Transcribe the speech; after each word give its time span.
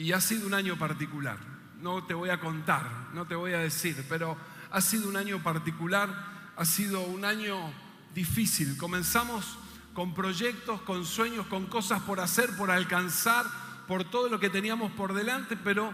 Y 0.00 0.12
ha 0.12 0.20
sido 0.22 0.46
un 0.46 0.54
año 0.54 0.78
particular. 0.78 1.36
No 1.82 2.02
te 2.04 2.14
voy 2.14 2.30
a 2.30 2.40
contar, 2.40 3.10
no 3.12 3.26
te 3.26 3.34
voy 3.34 3.52
a 3.52 3.58
decir, 3.58 4.02
pero 4.08 4.34
ha 4.70 4.80
sido 4.80 5.06
un 5.06 5.16
año 5.18 5.42
particular, 5.42 6.08
ha 6.56 6.64
sido 6.64 7.02
un 7.02 7.26
año 7.26 7.70
difícil. 8.14 8.78
Comenzamos 8.78 9.58
con 9.92 10.14
proyectos, 10.14 10.80
con 10.80 11.04
sueños, 11.04 11.46
con 11.48 11.66
cosas 11.66 12.00
por 12.00 12.18
hacer, 12.18 12.56
por 12.56 12.70
alcanzar, 12.70 13.44
por 13.86 14.04
todo 14.04 14.30
lo 14.30 14.40
que 14.40 14.48
teníamos 14.48 14.90
por 14.92 15.12
delante, 15.12 15.54
pero 15.54 15.92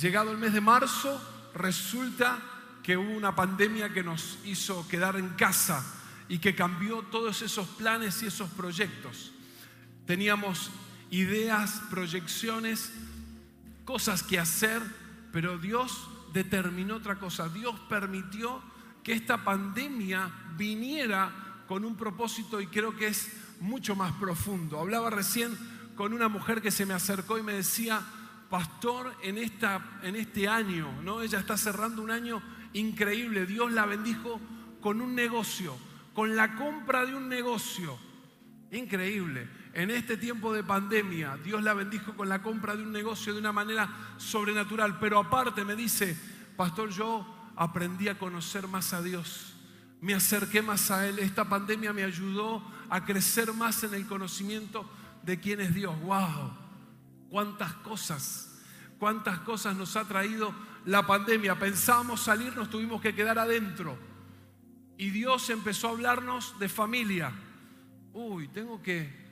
llegado 0.00 0.30
el 0.30 0.38
mes 0.38 0.52
de 0.52 0.60
marzo 0.60 1.20
resulta 1.52 2.38
que 2.84 2.96
hubo 2.96 3.10
una 3.10 3.34
pandemia 3.34 3.92
que 3.92 4.04
nos 4.04 4.38
hizo 4.44 4.86
quedar 4.86 5.16
en 5.16 5.30
casa 5.30 5.84
y 6.28 6.38
que 6.38 6.54
cambió 6.54 7.02
todos 7.02 7.42
esos 7.42 7.66
planes 7.66 8.22
y 8.22 8.26
esos 8.26 8.48
proyectos. 8.50 9.32
Teníamos 10.06 10.70
ideas, 11.10 11.82
proyecciones, 11.90 12.92
cosas 13.90 14.22
que 14.22 14.38
hacer, 14.38 14.80
pero 15.32 15.58
Dios 15.58 16.08
determinó 16.32 16.94
otra 16.94 17.16
cosa. 17.16 17.48
Dios 17.48 17.74
permitió 17.88 18.62
que 19.02 19.12
esta 19.12 19.42
pandemia 19.42 20.30
viniera 20.56 21.64
con 21.66 21.84
un 21.84 21.96
propósito 21.96 22.60
y 22.60 22.68
creo 22.68 22.96
que 22.96 23.08
es 23.08 23.32
mucho 23.58 23.96
más 23.96 24.12
profundo. 24.12 24.78
Hablaba 24.78 25.10
recién 25.10 25.58
con 25.96 26.12
una 26.12 26.28
mujer 26.28 26.62
que 26.62 26.70
se 26.70 26.86
me 26.86 26.94
acercó 26.94 27.36
y 27.36 27.42
me 27.42 27.52
decía, 27.52 28.00
pastor, 28.48 29.12
en, 29.24 29.38
esta, 29.38 29.98
en 30.04 30.14
este 30.14 30.46
año, 30.46 31.02
¿no? 31.02 31.20
Ella 31.20 31.40
está 31.40 31.56
cerrando 31.56 32.00
un 32.00 32.12
año 32.12 32.40
increíble. 32.74 33.44
Dios 33.44 33.72
la 33.72 33.86
bendijo 33.86 34.40
con 34.80 35.00
un 35.00 35.16
negocio, 35.16 35.76
con 36.14 36.36
la 36.36 36.54
compra 36.54 37.04
de 37.06 37.16
un 37.16 37.28
negocio. 37.28 37.98
Increíble. 38.70 39.48
En 39.80 39.90
este 39.90 40.18
tiempo 40.18 40.52
de 40.52 40.62
pandemia, 40.62 41.38
Dios 41.42 41.62
la 41.62 41.72
bendijo 41.72 42.14
con 42.14 42.28
la 42.28 42.42
compra 42.42 42.76
de 42.76 42.82
un 42.82 42.92
negocio 42.92 43.32
de 43.32 43.40
una 43.40 43.50
manera 43.50 43.88
sobrenatural. 44.18 44.98
Pero 44.98 45.18
aparte 45.18 45.64
me 45.64 45.74
dice, 45.74 46.14
pastor, 46.54 46.90
yo 46.90 47.26
aprendí 47.56 48.08
a 48.08 48.18
conocer 48.18 48.68
más 48.68 48.92
a 48.92 49.00
Dios. 49.00 49.54
Me 50.02 50.12
acerqué 50.12 50.60
más 50.60 50.90
a 50.90 51.08
Él. 51.08 51.18
Esta 51.18 51.48
pandemia 51.48 51.94
me 51.94 52.04
ayudó 52.04 52.62
a 52.90 53.06
crecer 53.06 53.54
más 53.54 53.82
en 53.82 53.94
el 53.94 54.06
conocimiento 54.06 54.84
de 55.22 55.40
quién 55.40 55.62
es 55.62 55.74
Dios. 55.74 55.98
¡Wow! 56.02 56.52
¿Cuántas 57.30 57.72
cosas? 57.76 58.60
¿Cuántas 58.98 59.38
cosas 59.38 59.74
nos 59.76 59.96
ha 59.96 60.04
traído 60.04 60.54
la 60.84 61.06
pandemia? 61.06 61.58
Pensábamos 61.58 62.20
salir, 62.20 62.54
nos 62.54 62.68
tuvimos 62.68 63.00
que 63.00 63.14
quedar 63.14 63.38
adentro. 63.38 63.96
Y 64.98 65.08
Dios 65.08 65.48
empezó 65.48 65.88
a 65.88 65.92
hablarnos 65.92 66.58
de 66.58 66.68
familia. 66.68 67.32
Uy, 68.12 68.48
tengo 68.48 68.82
que, 68.82 69.29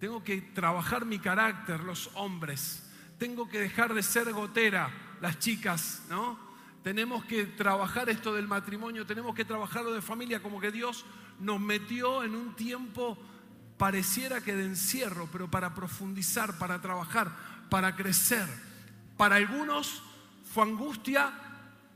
tengo 0.00 0.24
que 0.24 0.40
trabajar 0.40 1.04
mi 1.04 1.18
carácter, 1.18 1.80
los 1.80 2.10
hombres. 2.14 2.82
Tengo 3.18 3.48
que 3.48 3.60
dejar 3.60 3.92
de 3.92 4.02
ser 4.02 4.32
gotera, 4.32 4.90
las 5.20 5.38
chicas, 5.38 6.02
¿no? 6.08 6.38
Tenemos 6.82 7.26
que 7.26 7.44
trabajar 7.44 8.08
esto 8.08 8.34
del 8.34 8.48
matrimonio, 8.48 9.06
tenemos 9.06 9.34
que 9.34 9.44
trabajarlo 9.44 9.92
de 9.92 10.00
familia, 10.00 10.42
como 10.42 10.58
que 10.58 10.72
Dios 10.72 11.04
nos 11.38 11.60
metió 11.60 12.24
en 12.24 12.34
un 12.34 12.56
tiempo 12.56 13.18
pareciera 13.76 14.40
que 14.40 14.56
de 14.56 14.64
encierro, 14.64 15.28
pero 15.30 15.50
para 15.50 15.74
profundizar, 15.74 16.58
para 16.58 16.80
trabajar, 16.80 17.30
para 17.68 17.94
crecer. 17.94 18.46
Para 19.18 19.36
algunos 19.36 20.02
fue 20.54 20.64
angustia, 20.64 21.30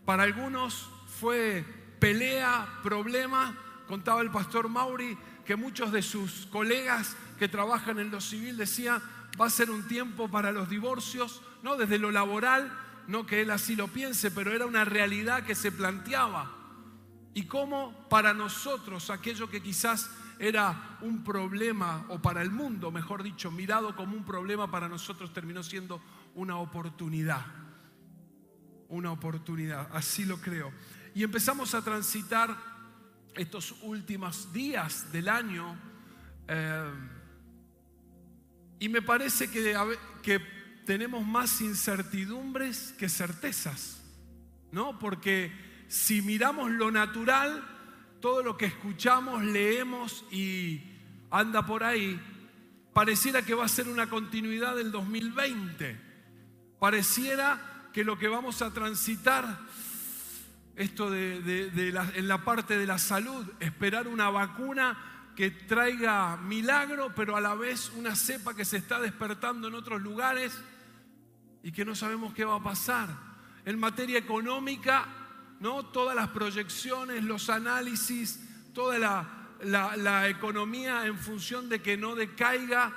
para 0.05 0.24
algunos 0.24 0.91
fue 1.20 1.64
pelea, 1.98 2.80
problema. 2.83 3.56
Contaba 3.89 4.20
el 4.20 4.30
pastor 4.30 4.68
Mauri 4.68 5.16
que 5.46 5.56
muchos 5.56 5.91
de 5.91 6.02
sus 6.02 6.46
colegas 6.46 7.16
que 7.38 7.48
trabajan 7.48 7.98
en 7.98 8.10
lo 8.10 8.20
civil 8.20 8.56
decían, 8.56 9.02
va 9.40 9.46
a 9.46 9.50
ser 9.50 9.70
un 9.70 9.86
tiempo 9.86 10.30
para 10.30 10.52
los 10.52 10.68
divorcios, 10.68 11.42
no 11.62 11.77
desde 11.77 11.98
lo 11.98 12.10
laboral, 12.10 12.72
no 13.06 13.27
que 13.27 13.42
él 13.42 13.50
así 13.50 13.77
lo 13.77 13.88
piense, 13.88 14.30
pero 14.30 14.52
era 14.52 14.66
una 14.66 14.84
realidad 14.84 15.44
que 15.44 15.55
se 15.55 15.72
planteaba. 15.72 16.50
Y 17.34 17.46
cómo 17.46 18.08
para 18.08 18.32
nosotros, 18.32 19.10
aquello 19.10 19.50
que 19.50 19.62
quizás 19.62 20.11
era 20.39 20.98
un 21.00 21.24
problema, 21.24 22.06
o 22.08 22.20
para 22.20 22.42
el 22.42 22.50
mundo, 22.50 22.90
mejor 22.90 23.22
dicho, 23.22 23.51
mirado 23.51 23.95
como 23.96 24.16
un 24.16 24.24
problema, 24.24 24.70
para 24.70 24.89
nosotros 24.89 25.33
terminó 25.33 25.62
siendo 25.62 26.01
una 26.34 26.56
oportunidad 26.56 27.45
una 28.89 29.11
oportunidad, 29.11 29.89
así 29.92 30.24
lo 30.24 30.40
creo. 30.40 30.72
Y 31.14 31.22
empezamos 31.22 31.74
a 31.74 31.83
transitar 31.83 32.56
estos 33.34 33.74
últimos 33.83 34.52
días 34.52 35.11
del 35.12 35.28
año 35.28 35.77
eh, 36.46 36.90
y 38.84 38.90
me 38.90 39.00
parece 39.00 39.50
que, 39.50 40.55
tenemos 40.84 41.27
más 41.27 41.62
incertidumbres 41.62 42.95
que 42.98 43.08
certezas, 43.08 44.02
¿no? 44.72 44.98
Porque 44.98 45.50
si 45.89 46.20
miramos 46.20 46.70
lo 46.70 46.90
natural, 46.90 47.67
todo 48.20 48.42
lo 48.42 48.58
que 48.58 48.67
escuchamos, 48.67 49.42
leemos 49.42 50.27
y 50.30 50.83
anda 51.30 51.64
por 51.64 51.83
ahí, 51.83 52.20
pareciera 52.92 53.40
que 53.40 53.55
va 53.55 53.64
a 53.64 53.68
ser 53.68 53.89
una 53.89 54.11
continuidad 54.11 54.77
del 54.77 54.92
2020. 54.92 55.98
Pareciera 56.78 57.89
que 57.95 58.05
lo 58.05 58.18
que 58.18 58.28
vamos 58.28 58.61
a 58.61 58.74
transitar, 58.74 59.61
esto 60.77 61.08
de, 61.08 61.72
en 62.16 62.28
la 62.28 62.45
parte 62.45 62.77
de 62.77 62.86
la 62.86 62.98
salud, 62.98 63.51
esperar 63.61 64.08
una 64.08 64.28
vacuna 64.28 65.14
que 65.36 65.50
traiga 65.50 66.36
milagro, 66.36 67.12
pero 67.14 67.36
a 67.36 67.40
la 67.40 67.55
vez 67.55 67.90
una 67.96 68.14
cepa 68.14 68.55
que 68.55 68.64
se 68.64 68.77
está 68.77 69.00
despertando 69.00 69.68
en 69.68 69.74
otros 69.74 70.00
lugares 70.00 70.56
y 71.62 71.72
que 71.72 71.84
no 71.84 71.95
sabemos 71.95 72.34
qué 72.34 72.45
va 72.45 72.56
a 72.56 72.62
pasar. 72.62 73.08
En 73.64 73.78
materia 73.78 74.18
económica, 74.18 75.06
¿no? 75.61 75.86
todas 75.86 76.14
las 76.14 76.28
proyecciones, 76.28 77.24
los 77.24 77.50
análisis, 77.50 78.40
toda 78.72 78.98
la, 78.98 80.28
economía 80.28 81.06
en 81.06 81.18
función 81.18 81.68
de 81.68 81.80
que 81.80 81.96
no 81.96 82.14
decaiga 82.14 82.92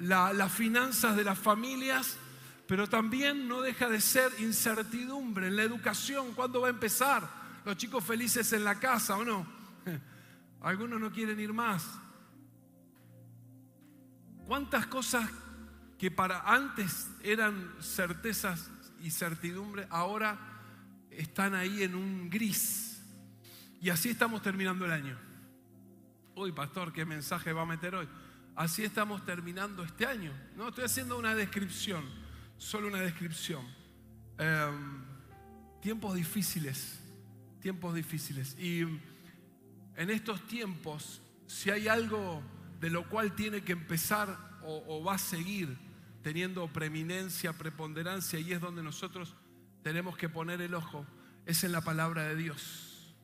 las 0.00 0.52
finanzas 0.52 1.16
de 1.16 1.24
las 1.24 1.38
familias 1.38 2.18
pero 2.72 2.88
también 2.88 3.48
no 3.48 3.60
deja 3.60 3.86
de 3.86 4.00
ser 4.00 4.32
incertidumbre 4.38 5.48
en 5.48 5.56
la 5.56 5.62
educación. 5.62 6.32
¿Cuándo 6.32 6.62
va 6.62 6.68
a 6.68 6.70
empezar? 6.70 7.28
Los 7.66 7.76
chicos 7.76 8.02
felices 8.02 8.50
en 8.54 8.64
la 8.64 8.80
casa 8.80 9.18
o 9.18 9.24
no. 9.26 9.46
Algunos 10.62 11.00
no 11.00 11.10
quieren 11.10 11.38
ir 11.40 11.52
más. 11.52 11.98
¿Cuántas 14.46 14.86
cosas 14.86 15.28
que 15.98 16.10
para 16.10 16.40
antes 16.40 17.10
eran 17.22 17.74
certezas 17.80 18.70
y 19.00 19.10
certidumbre, 19.10 19.86
ahora 19.90 20.38
están 21.10 21.54
ahí 21.54 21.82
en 21.82 21.94
un 21.94 22.30
gris? 22.30 23.02
Y 23.80 23.90
así 23.90 24.10
estamos 24.10 24.42
terminando 24.42 24.84
el 24.84 24.92
año. 24.92 25.18
Uy, 26.34 26.52
pastor, 26.52 26.92
¿qué 26.92 27.04
mensaje 27.04 27.52
va 27.52 27.62
a 27.62 27.66
meter 27.66 27.94
hoy? 27.94 28.08
Así 28.54 28.84
estamos 28.84 29.24
terminando 29.24 29.82
este 29.82 30.06
año. 30.06 30.32
No, 30.56 30.68
estoy 30.68 30.84
haciendo 30.84 31.18
una 31.18 31.34
descripción 31.34 32.22
solo 32.62 32.86
una 32.86 33.00
descripción. 33.00 33.66
Em, 34.38 35.02
tiempos 35.80 36.14
difíciles, 36.14 37.00
tiempos 37.60 37.94
difíciles. 37.94 38.56
Y 38.58 38.84
en 39.96 40.10
estos 40.10 40.46
tiempos, 40.46 41.20
si 41.46 41.70
hay 41.70 41.88
algo 41.88 42.42
de 42.80 42.90
lo 42.90 43.08
cual 43.08 43.34
tiene 43.34 43.62
que 43.62 43.72
empezar 43.72 44.38
o, 44.64 45.02
va 45.04 45.14
a 45.14 45.18
seguir 45.18 45.76
teniendo 46.22 46.66
preeminencia, 46.72 47.52
preponderancia, 47.52 48.38
y 48.38 48.52
es 48.52 48.60
donde 48.60 48.82
nosotros 48.82 49.34
tenemos 49.82 50.16
que 50.16 50.28
poner 50.28 50.60
el 50.60 50.74
ojo, 50.74 51.04
es 51.46 51.64
en 51.64 51.72
la 51.72 51.80
palabra 51.80 52.24
de 52.24 52.36
Dios. 52.36 53.14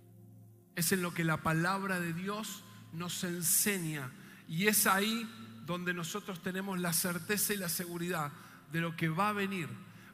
Es 0.74 0.92
en 0.92 1.02
lo 1.02 1.14
que 1.14 1.24
la 1.24 1.38
palabra 1.38 2.00
de 2.00 2.12
Dios 2.12 2.64
nos 2.92 3.22
enseña. 3.24 4.10
Y 4.48 4.66
es 4.66 4.86
ahí 4.86 5.28
donde 5.64 5.94
nosotros 5.94 6.42
tenemos 6.42 6.78
la 6.80 6.92
certeza 6.92 7.54
y 7.54 7.56
la 7.56 7.68
seguridad 7.68 8.32
de 8.72 8.80
lo 8.80 8.96
que 8.96 9.08
va 9.08 9.30
a 9.30 9.32
venir, 9.32 9.68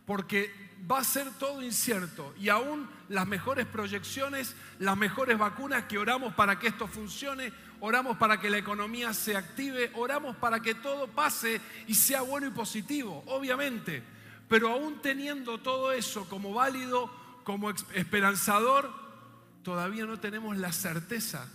porque 0.07 0.53
va 0.91 0.99
a 0.99 1.05
ser 1.05 1.31
todo 1.39 1.63
incierto 1.63 2.35
y 2.39 2.49
aún 2.49 2.89
las 3.09 3.27
mejores 3.27 3.67
proyecciones, 3.67 4.55
las 4.79 4.97
mejores 4.97 5.39
vacunas 5.39 5.85
que 5.85 5.99
oramos 5.99 6.35
para 6.35 6.59
que 6.59 6.69
esto 6.69 6.87
funcione, 6.87 7.53
oramos 7.81 8.17
para 8.19 8.39
que 8.39 8.51
la 8.51 8.59
economía 8.59 9.15
se 9.15 9.37
active, 9.37 9.91
oramos 9.95 10.37
para 10.37 10.61
que 10.61 10.75
todo 10.75 11.09
pase 11.09 11.61
y 11.87 11.95
sea 11.95 12.23
bueno 12.23 12.47
y 12.47 12.51
positivo, 12.51 13.23
obviamente, 13.27 14.03
pero 14.49 14.71
aún 14.71 15.01
teniendo 15.01 15.59
todo 15.59 15.93
eso 15.93 16.29
como 16.29 16.53
válido, 16.53 17.11
como 17.45 17.71
esperanzador, 17.71 18.93
todavía 19.63 20.05
no 20.05 20.21
tenemos 20.21 20.57
la 20.57 20.73
certeza 20.73 21.49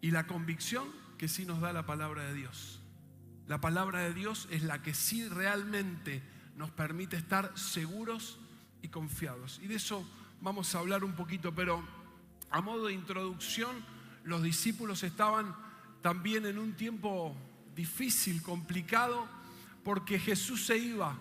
y 0.00 0.10
la 0.10 0.26
convicción 0.26 0.88
que 1.16 1.28
sí 1.28 1.44
nos 1.44 1.60
da 1.60 1.72
la 1.72 1.86
palabra 1.86 2.24
de 2.24 2.34
Dios. 2.34 2.80
La 3.46 3.60
palabra 3.60 4.00
de 4.00 4.12
Dios 4.12 4.48
es 4.50 4.62
la 4.62 4.82
que 4.82 4.94
sí 4.94 5.28
realmente 5.28 6.22
nos 6.58 6.70
permite 6.72 7.16
estar 7.16 7.56
seguros 7.56 8.36
y 8.82 8.88
confiados. 8.88 9.60
Y 9.62 9.68
de 9.68 9.76
eso 9.76 10.04
vamos 10.40 10.74
a 10.74 10.80
hablar 10.80 11.04
un 11.04 11.12
poquito, 11.12 11.54
pero 11.54 11.82
a 12.50 12.60
modo 12.60 12.86
de 12.86 12.94
introducción, 12.94 13.76
los 14.24 14.42
discípulos 14.42 15.04
estaban 15.04 15.54
también 16.02 16.46
en 16.46 16.58
un 16.58 16.72
tiempo 16.72 17.36
difícil, 17.76 18.42
complicado, 18.42 19.28
porque 19.84 20.18
Jesús 20.18 20.66
se 20.66 20.76
iba, 20.76 21.16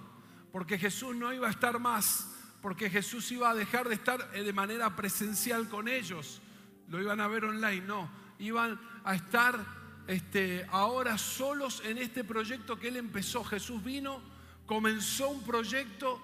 porque 0.52 0.80
Jesús 0.80 1.16
no 1.16 1.32
iba 1.32 1.48
a 1.48 1.52
estar 1.52 1.80
más, 1.80 2.34
porque 2.60 2.90
Jesús 2.90 3.32
iba 3.32 3.52
a 3.52 3.56
dejar 3.56 3.88
de 3.88 3.94
estar 3.94 4.32
de 4.32 4.54
manera 4.54 4.96
presencial 4.96 5.70
con 5.70 5.88
ellos, 5.88 6.42
lo 6.90 7.00
iban 7.00 7.20
a 7.20 7.28
ver 7.28 7.46
online, 7.46 7.82
no, 7.82 8.10
iban 8.40 8.80
a 9.04 9.14
estar 9.14 9.64
este, 10.08 10.66
ahora 10.72 11.20
solos 11.20 11.84
en 11.86 12.00
este 12.00 12.24
proyecto 12.24 12.80
que 12.80 12.88
Él 12.88 12.98
empezó. 12.98 13.44
Jesús 13.44 13.84
vino, 13.84 14.20
comenzó 14.68 15.30
un 15.30 15.42
proyecto, 15.42 16.22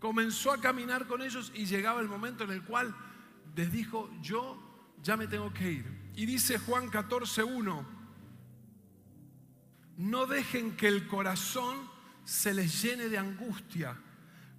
comenzó 0.00 0.50
a 0.50 0.60
caminar 0.60 1.06
con 1.06 1.22
ellos 1.22 1.52
y 1.54 1.66
llegaba 1.66 2.00
el 2.00 2.08
momento 2.08 2.42
en 2.42 2.50
el 2.50 2.64
cual 2.64 2.92
les 3.54 3.70
dijo, 3.70 4.10
yo 4.20 4.58
ya 5.00 5.16
me 5.16 5.28
tengo 5.28 5.52
que 5.52 5.70
ir. 5.70 6.12
Y 6.16 6.26
dice 6.26 6.58
Juan 6.58 6.90
14.1, 6.90 7.86
no 9.98 10.26
dejen 10.26 10.76
que 10.76 10.88
el 10.88 11.06
corazón 11.06 11.88
se 12.24 12.54
les 12.54 12.82
llene 12.82 13.08
de 13.08 13.18
angustia. 13.18 13.96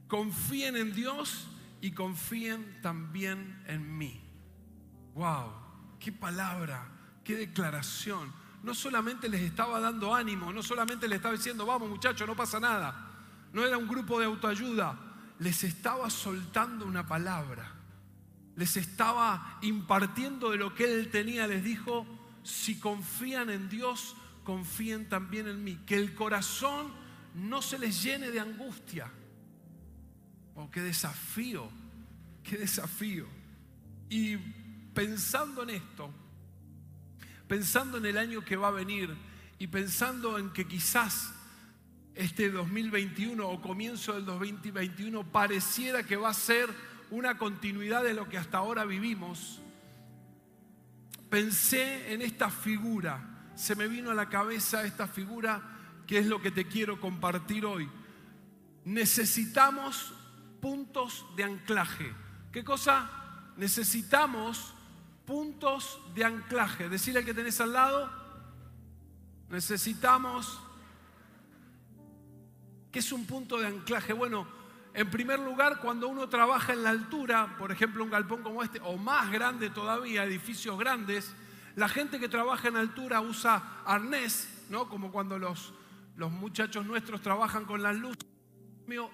Confíen 0.07 0.77
en 0.77 0.93
Dios 0.93 1.47
y 1.81 1.91
confíen 1.91 2.81
también 2.81 3.63
en 3.67 3.97
mí. 3.97 4.21
¡Wow! 5.15 5.51
¡Qué 5.99 6.11
palabra! 6.11 6.87
¡Qué 7.23 7.35
declaración! 7.35 8.31
No 8.61 8.73
solamente 8.73 9.27
les 9.27 9.41
estaba 9.41 9.79
dando 9.79 10.13
ánimo, 10.13 10.53
no 10.53 10.61
solamente 10.63 11.07
les 11.07 11.17
estaba 11.17 11.35
diciendo, 11.35 11.65
vamos 11.65 11.89
muchachos, 11.89 12.27
no 12.27 12.35
pasa 12.35 12.59
nada. 12.59 13.12
No 13.53 13.63
era 13.63 13.77
un 13.77 13.87
grupo 13.87 14.19
de 14.19 14.25
autoayuda, 14.25 14.99
les 15.39 15.63
estaba 15.63 16.09
soltando 16.09 16.85
una 16.85 17.07
palabra. 17.07 17.71
Les 18.55 18.77
estaba 18.77 19.59
impartiendo 19.61 20.51
de 20.51 20.57
lo 20.57 20.73
que 20.73 20.91
él 20.91 21.09
tenía. 21.09 21.47
Les 21.47 21.63
dijo, 21.63 22.05
si 22.43 22.79
confían 22.79 23.49
en 23.49 23.69
Dios, 23.69 24.15
confíen 24.43 25.07
también 25.07 25.47
en 25.47 25.63
mí. 25.63 25.79
Que 25.85 25.95
el 25.95 26.15
corazón 26.15 26.91
no 27.35 27.61
se 27.61 27.77
les 27.77 28.01
llene 28.03 28.31
de 28.31 28.39
angustia. 28.39 29.11
Oh, 30.55 30.69
qué 30.69 30.81
desafío, 30.81 31.69
qué 32.43 32.57
desafío. 32.57 33.27
Y 34.09 34.37
pensando 34.93 35.63
en 35.63 35.71
esto, 35.71 36.11
pensando 37.47 37.97
en 37.97 38.05
el 38.05 38.17
año 38.17 38.43
que 38.43 38.55
va 38.55 38.69
a 38.69 38.71
venir 38.71 39.15
y 39.59 39.67
pensando 39.67 40.37
en 40.37 40.51
que 40.51 40.67
quizás 40.67 41.33
este 42.15 42.49
2021 42.51 43.47
o 43.47 43.61
comienzo 43.61 44.13
del 44.13 44.25
2021 44.25 45.23
pareciera 45.31 46.03
que 46.03 46.15
va 46.15 46.29
a 46.29 46.33
ser 46.33 46.69
una 47.09 47.37
continuidad 47.37 48.03
de 48.03 48.13
lo 48.13 48.29
que 48.29 48.37
hasta 48.37 48.59
ahora 48.59 48.85
vivimos, 48.85 49.61
pensé 51.29 52.13
en 52.13 52.21
esta 52.21 52.49
figura, 52.49 53.51
se 53.55 53.75
me 53.75 53.87
vino 53.87 54.11
a 54.11 54.15
la 54.15 54.29
cabeza 54.29 54.83
esta 54.83 55.07
figura 55.07 55.61
que 56.07 56.19
es 56.19 56.27
lo 56.27 56.41
que 56.41 56.51
te 56.51 56.67
quiero 56.67 56.99
compartir 56.99 57.65
hoy. 57.65 57.89
Necesitamos 58.85 60.13
puntos 60.61 61.25
de 61.35 61.43
anclaje. 61.43 62.13
¿Qué 62.51 62.63
cosa? 62.63 63.09
Necesitamos 63.57 64.73
puntos 65.25 65.99
de 66.13 66.25
anclaje. 66.25 66.89
Decirle 66.89 67.19
al 67.19 67.25
que 67.25 67.33
tenés 67.33 67.59
al 67.61 67.73
lado, 67.73 68.11
necesitamos... 69.49 70.59
¿Qué 72.93 72.99
es 72.99 73.11
un 73.11 73.25
punto 73.25 73.59
de 73.59 73.65
anclaje? 73.65 74.13
Bueno, 74.13 74.45
en 74.93 75.09
primer 75.09 75.39
lugar, 75.39 75.79
cuando 75.79 76.07
uno 76.07 76.29
trabaja 76.29 76.73
en 76.73 76.83
la 76.83 76.91
altura, 76.91 77.55
por 77.57 77.71
ejemplo 77.71 78.03
un 78.03 78.11
galpón 78.11 78.43
como 78.43 78.61
este, 78.61 78.79
o 78.83 78.97
más 78.97 79.31
grande 79.31 79.71
todavía, 79.71 80.23
edificios 80.23 80.77
grandes, 80.77 81.33
la 81.75 81.89
gente 81.89 82.19
que 82.19 82.29
trabaja 82.29 82.67
en 82.67 82.77
altura 82.77 83.19
usa 83.19 83.81
arnés, 83.83 84.47
¿no? 84.69 84.89
Como 84.89 85.11
cuando 85.11 85.39
los, 85.39 85.73
los 86.17 86.31
muchachos 86.31 86.85
nuestros 86.85 87.19
trabajan 87.23 87.65
con 87.65 87.81
las 87.81 87.95
luces, 87.95 88.27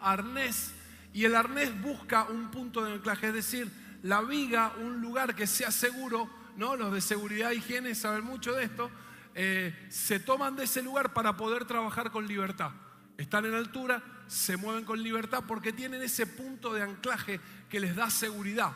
arnés, 0.02 0.74
y 1.14 1.24
el 1.24 1.34
arnés 1.34 1.82
busca 1.82 2.25
un 2.25 2.52
punto 2.52 2.84
de 2.84 2.92
anclaje, 2.92 3.28
es 3.28 3.34
decir, 3.34 3.72
la 4.04 4.20
viga, 4.20 4.74
un 4.82 5.00
lugar 5.00 5.36
que 5.36 5.48
sea 5.48 5.72
seguro, 5.72 6.30
¿no? 6.58 6.75
Los 6.75 6.92
de 6.92 7.00
seguridad 7.00 7.54
e 7.54 7.56
higiene 7.56 7.96
saben 7.96 8.25
mucho 8.25 8.52
de 8.52 8.66
esto, 8.66 8.92
eh, 9.36 9.88
se 9.90 10.20
toman 10.20 10.58
de 10.58 10.66
ese 10.66 10.84
lugar 10.84 11.14
para 11.14 11.38
poder 11.38 11.64
trabajar 11.64 12.12
con 12.12 12.28
libertad. 12.28 12.72
Están 13.19 13.45
en 13.45 13.54
altura, 13.54 14.01
se 14.27 14.56
mueven 14.56 14.86
con 14.86 15.04
libertad 15.04 15.44
porque 15.45 15.74
tienen 15.74 16.01
ese 16.01 16.25
punto 16.25 16.74
de 16.74 16.81
anclaje 16.81 17.42
que 17.69 17.81
les 17.81 17.94
da 17.94 18.10
seguridad. 18.10 18.71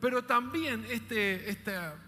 Pero 0.00 0.24
también 0.24 0.86
este, 0.88 1.50
esta, 1.50 1.98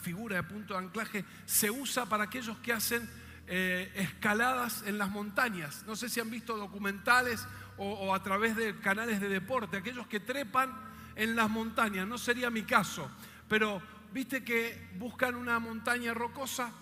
figura 0.00 0.36
de 0.36 0.42
punto 0.44 0.72
de 0.72 0.80
anclaje 0.80 1.22
se 1.44 1.70
usa 1.70 2.06
para 2.06 2.24
aquellos 2.24 2.56
que 2.60 2.72
hacen 2.72 3.06
eh, 3.46 3.92
escaladas 3.94 4.84
en 4.86 4.96
las 4.96 5.10
montañas. 5.10 5.84
No 5.86 5.96
sé 5.96 6.08
si 6.08 6.18
han 6.18 6.30
visto 6.30 6.56
documentales 6.56 7.46
o, 7.76 7.92
o, 7.92 8.14
a 8.14 8.22
través 8.22 8.56
de 8.56 8.80
canales 8.80 9.20
de 9.20 9.28
deporte, 9.28 9.76
aquellos 9.76 10.06
que 10.06 10.20
trepan 10.20 10.72
en 11.14 11.36
las 11.36 11.50
montañas. 11.50 12.08
No 12.08 12.16
sería 12.16 12.48
mi 12.48 12.62
caso, 12.62 13.10
pero 13.50 13.82
viste 14.14 14.42
que 14.42 14.88
buscan 14.98 15.34
una 15.34 15.58
montaña 15.58 16.14
rocosa 16.14 16.72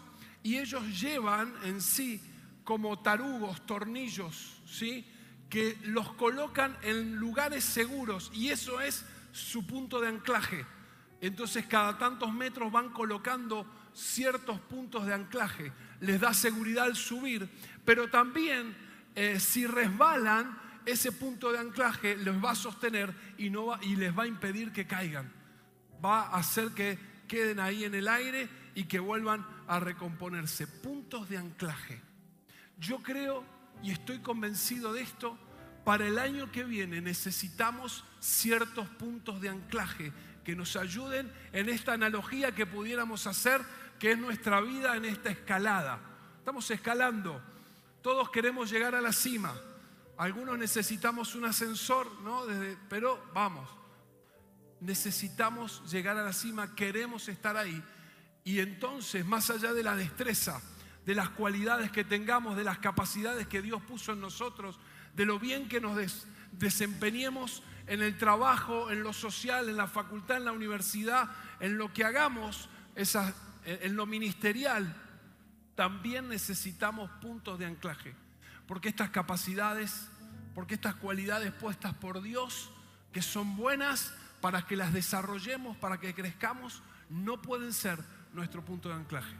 y 0.44 0.58
ellos 0.58 0.84
llevan 1.00 1.52
en 1.64 1.80
sí 1.80 2.31
como 2.64 3.00
tarugos, 3.00 3.64
tornillos, 3.66 4.62
¿sí? 4.66 5.06
que 5.48 5.76
los 5.84 6.12
colocan 6.14 6.76
en 6.82 7.16
lugares 7.16 7.62
seguros 7.62 8.30
y 8.32 8.48
eso 8.48 8.80
es 8.80 9.04
su 9.32 9.66
punto 9.66 10.00
de 10.00 10.08
anclaje. 10.08 10.64
Entonces 11.20 11.66
cada 11.66 11.98
tantos 11.98 12.32
metros 12.32 12.72
van 12.72 12.90
colocando 12.90 13.66
ciertos 13.92 14.58
puntos 14.60 15.06
de 15.06 15.14
anclaje. 15.14 15.72
Les 16.00 16.20
da 16.20 16.32
seguridad 16.32 16.84
al 16.84 16.96
subir, 16.96 17.48
pero 17.84 18.08
también 18.08 18.74
eh, 19.14 19.38
si 19.38 19.66
resbalan, 19.66 20.58
ese 20.86 21.12
punto 21.12 21.52
de 21.52 21.58
anclaje 21.58 22.16
los 22.16 22.42
va 22.42 22.52
a 22.52 22.56
sostener 22.56 23.14
y, 23.38 23.50
no 23.50 23.66
va, 23.66 23.78
y 23.82 23.96
les 23.96 24.16
va 24.18 24.24
a 24.24 24.26
impedir 24.26 24.72
que 24.72 24.86
caigan. 24.86 25.30
Va 26.04 26.22
a 26.22 26.38
hacer 26.38 26.70
que 26.70 26.98
queden 27.28 27.60
ahí 27.60 27.84
en 27.84 27.94
el 27.94 28.08
aire 28.08 28.48
y 28.74 28.84
que 28.84 28.98
vuelvan 28.98 29.46
a 29.68 29.78
recomponerse. 29.80 30.66
Puntos 30.66 31.28
de 31.28 31.38
anclaje. 31.38 32.00
Yo 32.82 33.00
creo 33.00 33.44
y 33.80 33.92
estoy 33.92 34.18
convencido 34.18 34.92
de 34.92 35.02
esto, 35.02 35.38
para 35.84 36.06
el 36.06 36.18
año 36.18 36.50
que 36.50 36.64
viene 36.64 37.00
necesitamos 37.00 38.04
ciertos 38.18 38.88
puntos 38.88 39.40
de 39.40 39.48
anclaje 39.48 40.12
que 40.44 40.56
nos 40.56 40.74
ayuden 40.74 41.32
en 41.52 41.68
esta 41.68 41.92
analogía 41.92 42.54
que 42.54 42.66
pudiéramos 42.66 43.28
hacer, 43.28 43.60
que 44.00 44.12
es 44.12 44.18
nuestra 44.18 44.60
vida 44.60 44.96
en 44.96 45.04
esta 45.04 45.30
escalada. 45.30 46.00
Estamos 46.38 46.68
escalando, 46.72 47.40
todos 48.02 48.30
queremos 48.30 48.68
llegar 48.68 48.96
a 48.96 49.00
la 49.00 49.12
cima, 49.12 49.54
algunos 50.16 50.58
necesitamos 50.58 51.36
un 51.36 51.44
ascensor, 51.44 52.10
¿no? 52.22 52.42
pero 52.88 53.30
vamos, 53.32 53.68
necesitamos 54.80 55.88
llegar 55.90 56.16
a 56.16 56.24
la 56.24 56.32
cima, 56.32 56.74
queremos 56.74 57.28
estar 57.28 57.56
ahí. 57.56 57.80
Y 58.44 58.58
entonces, 58.58 59.24
más 59.24 59.50
allá 59.50 59.72
de 59.72 59.84
la 59.84 59.94
destreza, 59.94 60.60
de 61.04 61.14
las 61.14 61.30
cualidades 61.30 61.90
que 61.90 62.04
tengamos, 62.04 62.56
de 62.56 62.64
las 62.64 62.78
capacidades 62.78 63.46
que 63.46 63.62
Dios 63.62 63.82
puso 63.82 64.12
en 64.12 64.20
nosotros, 64.20 64.78
de 65.14 65.26
lo 65.26 65.38
bien 65.38 65.68
que 65.68 65.80
nos 65.80 65.98
desempeñemos 66.52 67.62
en 67.86 68.02
el 68.02 68.16
trabajo, 68.16 68.90
en 68.90 69.02
lo 69.02 69.12
social, 69.12 69.68
en 69.68 69.76
la 69.76 69.88
facultad, 69.88 70.36
en 70.36 70.44
la 70.44 70.52
universidad, 70.52 71.28
en 71.60 71.76
lo 71.76 71.92
que 71.92 72.04
hagamos, 72.04 72.68
en 73.64 73.96
lo 73.96 74.06
ministerial, 74.06 74.96
también 75.74 76.28
necesitamos 76.28 77.10
puntos 77.20 77.58
de 77.58 77.66
anclaje. 77.66 78.14
Porque 78.66 78.88
estas 78.88 79.10
capacidades, 79.10 80.08
porque 80.54 80.74
estas 80.74 80.94
cualidades 80.94 81.52
puestas 81.52 81.94
por 81.94 82.22
Dios, 82.22 82.70
que 83.12 83.22
son 83.22 83.56
buenas 83.56 84.14
para 84.40 84.66
que 84.66 84.76
las 84.76 84.92
desarrollemos, 84.92 85.76
para 85.76 85.98
que 85.98 86.14
crezcamos, 86.14 86.82
no 87.10 87.42
pueden 87.42 87.72
ser 87.72 87.98
nuestro 88.32 88.64
punto 88.64 88.88
de 88.88 88.94
anclaje. 88.94 89.34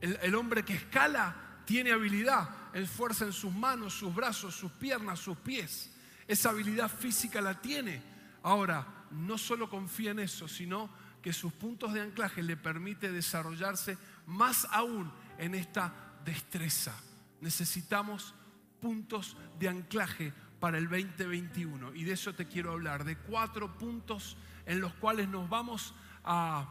El, 0.00 0.34
hombre 0.34 0.64
que 0.64 0.74
escala 0.74 1.34
tiene 1.64 1.92
habilidad, 1.92 2.48
es 2.72 2.88
fuerza 2.90 3.24
en 3.24 3.32
sus 3.32 3.52
manos, 3.52 3.94
sus 3.94 4.14
brazos, 4.14 4.54
sus 4.54 4.72
piernas, 4.72 5.18
sus 5.18 5.36
pies. 5.38 5.90
Esa 6.28 6.50
habilidad 6.50 6.90
física 6.90 7.40
la 7.40 7.60
tiene. 7.60 8.02
Ahora, 8.42 8.86
no 9.10 9.38
solo 9.38 9.70
confía 9.70 10.10
en 10.10 10.20
eso, 10.20 10.48
sino 10.48 10.90
que 11.22 11.32
sus 11.32 11.52
puntos 11.52 11.92
de 11.92 12.02
anclaje 12.02 12.42
le 12.42 12.56
permite 12.56 13.10
desarrollarse 13.10 13.98
más 14.26 14.66
aún 14.70 15.10
en 15.38 15.54
esta 15.54 15.92
destreza. 16.24 16.92
Necesitamos 17.40 18.34
puntos 18.80 19.36
de 19.58 19.68
anclaje 19.68 20.32
para 20.60 20.78
el 20.78 20.88
2021 20.88 21.94
y 21.94 22.04
de 22.04 22.12
eso 22.12 22.34
te 22.34 22.46
quiero 22.46 22.72
hablar, 22.72 23.04
de 23.04 23.16
cuatro 23.16 23.76
puntos 23.76 24.36
en 24.66 24.80
los 24.80 24.94
cuales 24.94 25.28
nos 25.28 25.48
vamos 25.48 25.94
a 26.24 26.68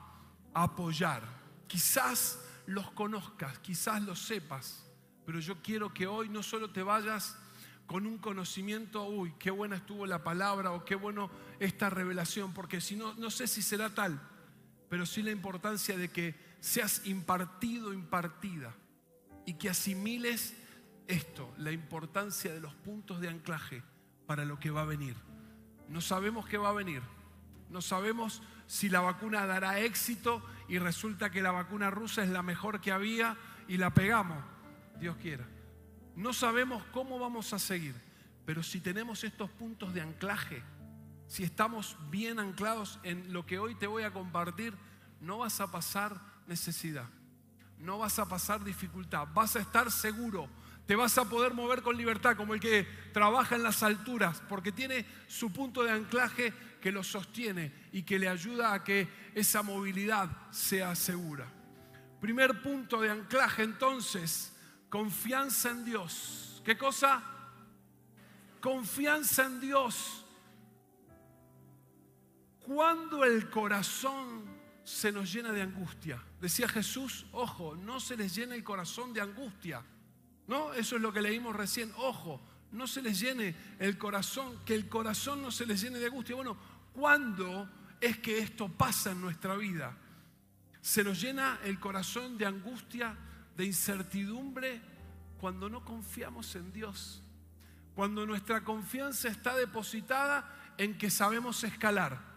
apoyar. 0.53 1.23
Quizás 1.67 2.39
los 2.65 2.91
conozcas, 2.91 3.59
quizás 3.59 4.01
los 4.01 4.19
sepas, 4.19 4.85
pero 5.25 5.39
yo 5.39 5.61
quiero 5.61 5.93
que 5.93 6.07
hoy 6.07 6.29
no 6.29 6.43
solo 6.43 6.71
te 6.71 6.83
vayas 6.83 7.37
con 7.85 8.05
un 8.05 8.17
conocimiento, 8.17 9.05
uy, 9.05 9.33
qué 9.37 9.51
buena 9.51 9.75
estuvo 9.75 10.05
la 10.05 10.23
palabra 10.23 10.71
o 10.71 10.85
qué 10.85 10.95
bueno 10.95 11.29
esta 11.59 11.89
revelación, 11.89 12.53
porque 12.53 12.81
si 12.81 12.95
no, 12.95 13.13
no 13.15 13.29
sé 13.29 13.47
si 13.47 13.61
será 13.61 13.93
tal, 13.93 14.19
pero 14.89 15.05
sí 15.05 15.21
la 15.21 15.31
importancia 15.31 15.97
de 15.97 16.09
que 16.09 16.35
seas 16.59 17.05
impartido, 17.05 17.93
impartida, 17.93 18.73
y 19.45 19.53
que 19.53 19.69
asimiles 19.69 20.55
esto, 21.07 21.53
la 21.57 21.71
importancia 21.71 22.53
de 22.53 22.59
los 22.59 22.73
puntos 22.73 23.21
de 23.21 23.29
anclaje 23.29 23.83
para 24.25 24.45
lo 24.45 24.59
que 24.59 24.71
va 24.71 24.81
a 24.81 24.85
venir. 24.85 25.15
No 25.87 26.01
sabemos 26.01 26.47
qué 26.47 26.57
va 26.57 26.69
a 26.69 26.73
venir. 26.73 27.03
No 27.69 27.81
sabemos 27.81 28.41
si 28.67 28.89
la 28.89 29.01
vacuna 29.01 29.45
dará 29.45 29.79
éxito 29.79 30.43
y 30.67 30.79
resulta 30.79 31.29
que 31.29 31.41
la 31.41 31.51
vacuna 31.51 31.89
rusa 31.89 32.23
es 32.23 32.29
la 32.29 32.41
mejor 32.41 32.81
que 32.81 32.91
había 32.91 33.37
y 33.67 33.77
la 33.77 33.93
pegamos. 33.93 34.43
Dios 34.99 35.17
quiera. 35.17 35.45
No 36.15 36.33
sabemos 36.33 36.83
cómo 36.91 37.19
vamos 37.19 37.53
a 37.53 37.59
seguir, 37.59 37.95
pero 38.45 38.63
si 38.63 38.79
tenemos 38.79 39.23
estos 39.23 39.49
puntos 39.49 39.93
de 39.93 40.01
anclaje, 40.01 40.63
si 41.27 41.43
estamos 41.43 41.97
bien 42.09 42.39
anclados 42.39 42.99
en 43.03 43.33
lo 43.33 43.45
que 43.45 43.59
hoy 43.59 43.75
te 43.75 43.87
voy 43.87 44.03
a 44.03 44.13
compartir, 44.13 44.73
no 45.19 45.39
vas 45.39 45.59
a 45.59 45.71
pasar 45.71 46.21
necesidad, 46.47 47.09
no 47.79 47.97
vas 47.97 48.19
a 48.19 48.29
pasar 48.29 48.63
dificultad, 48.63 49.27
vas 49.33 49.55
a 49.55 49.59
estar 49.59 49.91
seguro, 49.91 50.47
te 50.85 50.95
vas 50.95 51.17
a 51.17 51.25
poder 51.25 51.53
mover 51.53 51.81
con 51.81 51.97
libertad 51.97 52.37
como 52.37 52.53
el 52.53 52.59
que 52.59 52.87
trabaja 53.11 53.55
en 53.55 53.63
las 53.63 53.83
alturas, 53.83 54.41
porque 54.47 54.71
tiene 54.71 55.05
su 55.27 55.51
punto 55.51 55.83
de 55.83 55.91
anclaje 55.91 56.53
que 56.85 56.91
lo 56.91 57.03
sostiene 57.03 57.73
y 57.93 58.03
que 58.03 58.19
le 58.19 58.29
ayuda 58.29 58.71
a 58.71 58.83
que 58.83 59.09
esa 59.33 59.63
movilidad 59.63 60.29
sea 60.51 60.93
segura. 60.93 61.51
Primer 62.21 62.61
punto 62.61 63.01
de 63.01 63.09
anclaje 63.09 63.63
entonces, 63.63 64.53
confianza 64.87 65.71
en 65.71 65.83
Dios. 65.83 66.61
¿Qué 66.63 66.77
cosa? 66.77 67.23
Confianza 68.61 69.47
en 69.47 69.59
Dios. 69.59 70.23
Cuando 72.59 73.25
el 73.25 73.49
corazón 73.49 74.45
se 74.83 75.11
nos 75.11 75.33
llena 75.33 75.51
de 75.51 75.63
angustia, 75.63 76.23
decía 76.39 76.67
Jesús, 76.67 77.25
ojo, 77.31 77.75
no 77.75 77.99
se 77.99 78.15
les 78.15 78.35
llene 78.35 78.53
el 78.53 78.63
corazón 78.63 79.11
de 79.11 79.21
angustia. 79.21 79.83
¿No? 80.45 80.71
Eso 80.75 80.97
es 80.97 81.01
lo 81.01 81.11
que 81.11 81.23
leímos 81.23 81.55
recién. 81.55 81.91
Ojo, 81.97 82.39
no 82.75 82.87
se 82.87 83.01
les 83.01 83.19
llene 83.19 83.55
el 83.79 83.97
corazón, 83.97 84.59
que 84.65 84.75
el 84.75 84.89
corazón 84.89 85.41
no 85.41 85.49
se 85.49 85.65
les 85.65 85.81
llene 85.81 85.97
de 85.97 86.07
angustia. 86.07 86.35
Bueno, 86.35 86.57
¿cuándo 86.95 87.69
es 88.01 88.17
que 88.17 88.39
esto 88.39 88.67
pasa 88.69 89.11
en 89.11 89.21
nuestra 89.21 89.55
vida? 89.55 89.95
Se 90.81 91.03
nos 91.03 91.21
llena 91.21 91.59
el 91.63 91.79
corazón 91.79 92.37
de 92.37 92.45
angustia, 92.45 93.15
de 93.55 93.65
incertidumbre, 93.65 94.81
cuando 95.39 95.69
no 95.69 95.83
confiamos 95.83 96.55
en 96.55 96.71
Dios. 96.71 97.21
Cuando 97.93 98.25
nuestra 98.25 98.63
confianza 98.63 99.27
está 99.27 99.55
depositada 99.55 100.73
en 100.77 100.97
que 100.97 101.09
sabemos 101.09 101.63
escalar 101.63 102.35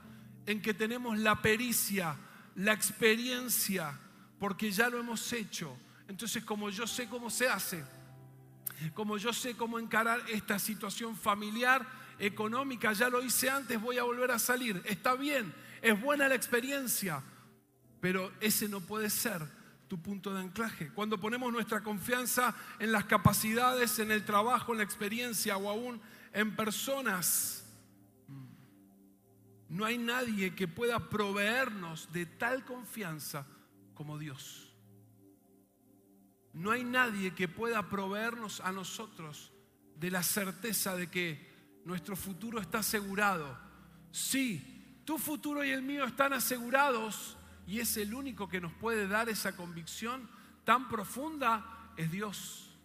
en 0.48 0.62
que 0.62 0.72
tenemos 0.72 1.18
la 1.18 1.42
pericia, 1.42 2.16
la 2.54 2.72
experiencia, 2.72 3.98
porque 4.38 4.70
ya 4.70 4.88
lo 4.88 4.98
hemos 4.98 5.30
hecho. 5.34 5.76
Entonces, 6.08 6.42
como 6.42 6.70
yo 6.70 6.86
sé 6.86 7.06
cómo 7.06 7.28
se 7.28 7.46
hace, 7.46 7.84
como 8.94 9.18
yo 9.18 9.30
sé 9.34 9.54
cómo 9.56 9.78
encarar 9.78 10.22
esta 10.30 10.58
situación 10.58 11.14
familiar, 11.14 11.86
económica, 12.18 12.92
ya 12.92 13.08
lo 13.08 13.22
hice 13.22 13.50
antes, 13.50 13.80
voy 13.80 13.98
a 13.98 14.02
volver 14.02 14.30
a 14.30 14.38
salir. 14.38 14.82
Está 14.84 15.14
bien, 15.14 15.54
es 15.82 16.00
buena 16.00 16.28
la 16.28 16.34
experiencia, 16.34 17.22
pero 18.00 18.32
ese 18.40 18.68
no 18.68 18.80
puede 18.80 19.10
ser 19.10 19.42
tu 19.88 20.00
punto 20.00 20.32
de 20.34 20.40
anclaje. 20.40 20.90
Cuando 20.92 21.18
ponemos 21.18 21.52
nuestra 21.52 21.82
confianza 21.82 22.54
en 22.78 22.92
las 22.92 23.04
capacidades, 23.04 23.98
en 23.98 24.10
el 24.10 24.24
trabajo, 24.24 24.72
en 24.72 24.78
la 24.78 24.84
experiencia 24.84 25.56
o 25.56 25.68
aún 25.70 26.00
en 26.32 26.54
personas, 26.54 27.64
no 29.68 29.84
hay 29.84 29.98
nadie 29.98 30.54
que 30.54 30.68
pueda 30.68 31.08
proveernos 31.08 32.12
de 32.12 32.26
tal 32.26 32.64
confianza 32.64 33.46
como 33.94 34.18
Dios. 34.18 34.76
No 36.52 36.70
hay 36.70 36.84
nadie 36.84 37.34
que 37.34 37.48
pueda 37.48 37.88
proveernos 37.88 38.60
a 38.60 38.72
nosotros 38.72 39.52
de 39.96 40.10
la 40.10 40.22
certeza 40.22 40.96
de 40.96 41.10
que 41.10 41.47
nuestro 41.88 42.16
futuro 42.16 42.60
está 42.60 42.80
asegurado. 42.80 43.58
Sí, 44.12 45.00
tu 45.06 45.16
futuro 45.16 45.64
y 45.64 45.70
el 45.70 45.80
mío 45.80 46.04
están 46.04 46.34
asegurados 46.34 47.38
y 47.66 47.80
es 47.80 47.96
el 47.96 48.12
único 48.12 48.46
que 48.46 48.60
nos 48.60 48.74
puede 48.74 49.08
dar 49.08 49.30
esa 49.30 49.56
convicción 49.56 50.28
tan 50.64 50.86
profunda, 50.86 51.92
es 51.96 52.10
Dios. 52.10 52.76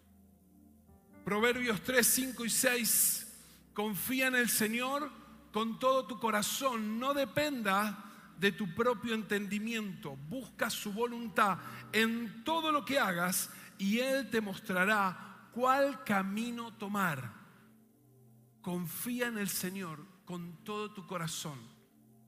Proverbios 1.25 1.81
3, 1.83 2.07
5 2.07 2.45
y 2.45 2.49
6. 2.49 3.43
Confía 3.73 4.27
en 4.27 4.35
el 4.35 4.47
Señor 4.47 5.11
con 5.51 5.79
todo 5.79 6.07
tu 6.07 6.17
corazón, 6.17 6.97
no 6.97 7.13
dependa 7.13 8.05
de 8.39 8.53
tu 8.53 8.73
propio 8.73 9.15
entendimiento. 9.15 10.15
Busca 10.29 10.69
su 10.69 10.93
voluntad 10.93 11.57
en 11.91 12.45
todo 12.45 12.71
lo 12.71 12.85
que 12.85 12.99
hagas 12.99 13.49
y 13.77 13.99
Él 13.99 14.29
te 14.29 14.39
mostrará 14.39 15.49
cuál 15.51 16.05
camino 16.05 16.73
tomar. 16.75 17.42
Confía 18.63 19.27
en 19.27 19.37
el 19.37 19.49
Señor 19.49 19.99
con 20.23 20.63
todo 20.63 20.91
tu 20.91 21.05
corazón. 21.05 21.59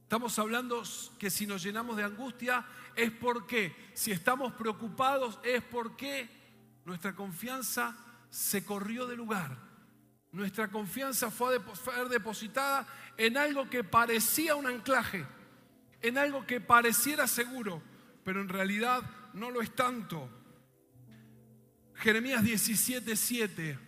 Estamos 0.04 0.38
hablando 0.38 0.84
que 1.18 1.30
si 1.30 1.48
nos 1.48 1.64
llenamos 1.64 1.96
de 1.96 2.04
angustia 2.04 2.66
es 2.94 3.10
porque, 3.10 3.74
si 3.94 4.12
estamos 4.12 4.52
preocupados 4.54 5.40
es 5.44 5.64
porque 5.64 6.30
nuestra 6.84 7.16
confianza 7.16 7.98
se 8.30 8.66
corrió 8.66 9.08
de 9.08 9.16
lugar. 9.16 9.58
Nuestra 10.34 10.70
confianza 10.70 11.32
fue 11.32 11.58
depositada 12.10 12.86
en 13.16 13.38
algo 13.38 13.70
que 13.70 13.86
parecía 13.86 14.56
un 14.56 14.68
anclaje, 14.68 15.26
en 16.02 16.18
algo 16.18 16.46
que 16.46 16.60
pareciera 16.60 17.28
seguro, 17.28 17.82
pero 18.26 18.42
en 18.42 18.50
realidad 18.50 19.02
no 19.34 19.52
lo 19.52 19.62
es 19.62 19.74
tanto. 19.74 20.30
Jeremías 21.96 22.44
17, 22.44 23.16
7. 23.16 23.80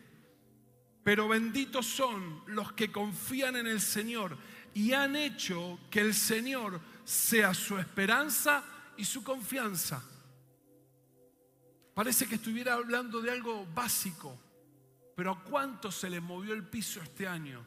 Pero 1.07 1.29
benditos 1.29 1.85
son 1.85 2.41
los 2.47 2.73
que 2.73 2.91
confían 2.91 3.55
en 3.55 3.65
el 3.65 3.79
Señor 3.79 4.37
y 4.73 4.91
han 4.91 5.15
hecho 5.15 5.79
que 5.89 6.01
el 6.01 6.13
Señor 6.13 6.81
sea 7.05 7.53
su 7.53 7.77
esperanza 7.77 8.61
y 8.97 9.05
su 9.05 9.23
confianza. 9.23 10.03
Parece 11.93 12.27
que 12.27 12.35
estuviera 12.35 12.73
hablando 12.73 13.21
de 13.21 13.31
algo 13.31 13.65
básico, 13.73 14.37
pero 15.15 15.31
¿a 15.31 15.43
cuánto 15.45 15.93
se 15.93 16.09
le 16.09 16.19
movió 16.19 16.53
el 16.53 16.67
piso 16.67 17.01
este 17.01 17.25
año? 17.25 17.63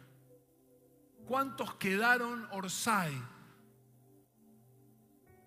¿Cuántos 1.25 1.77
quedaron 1.77 2.47
Orsay? 2.51 3.19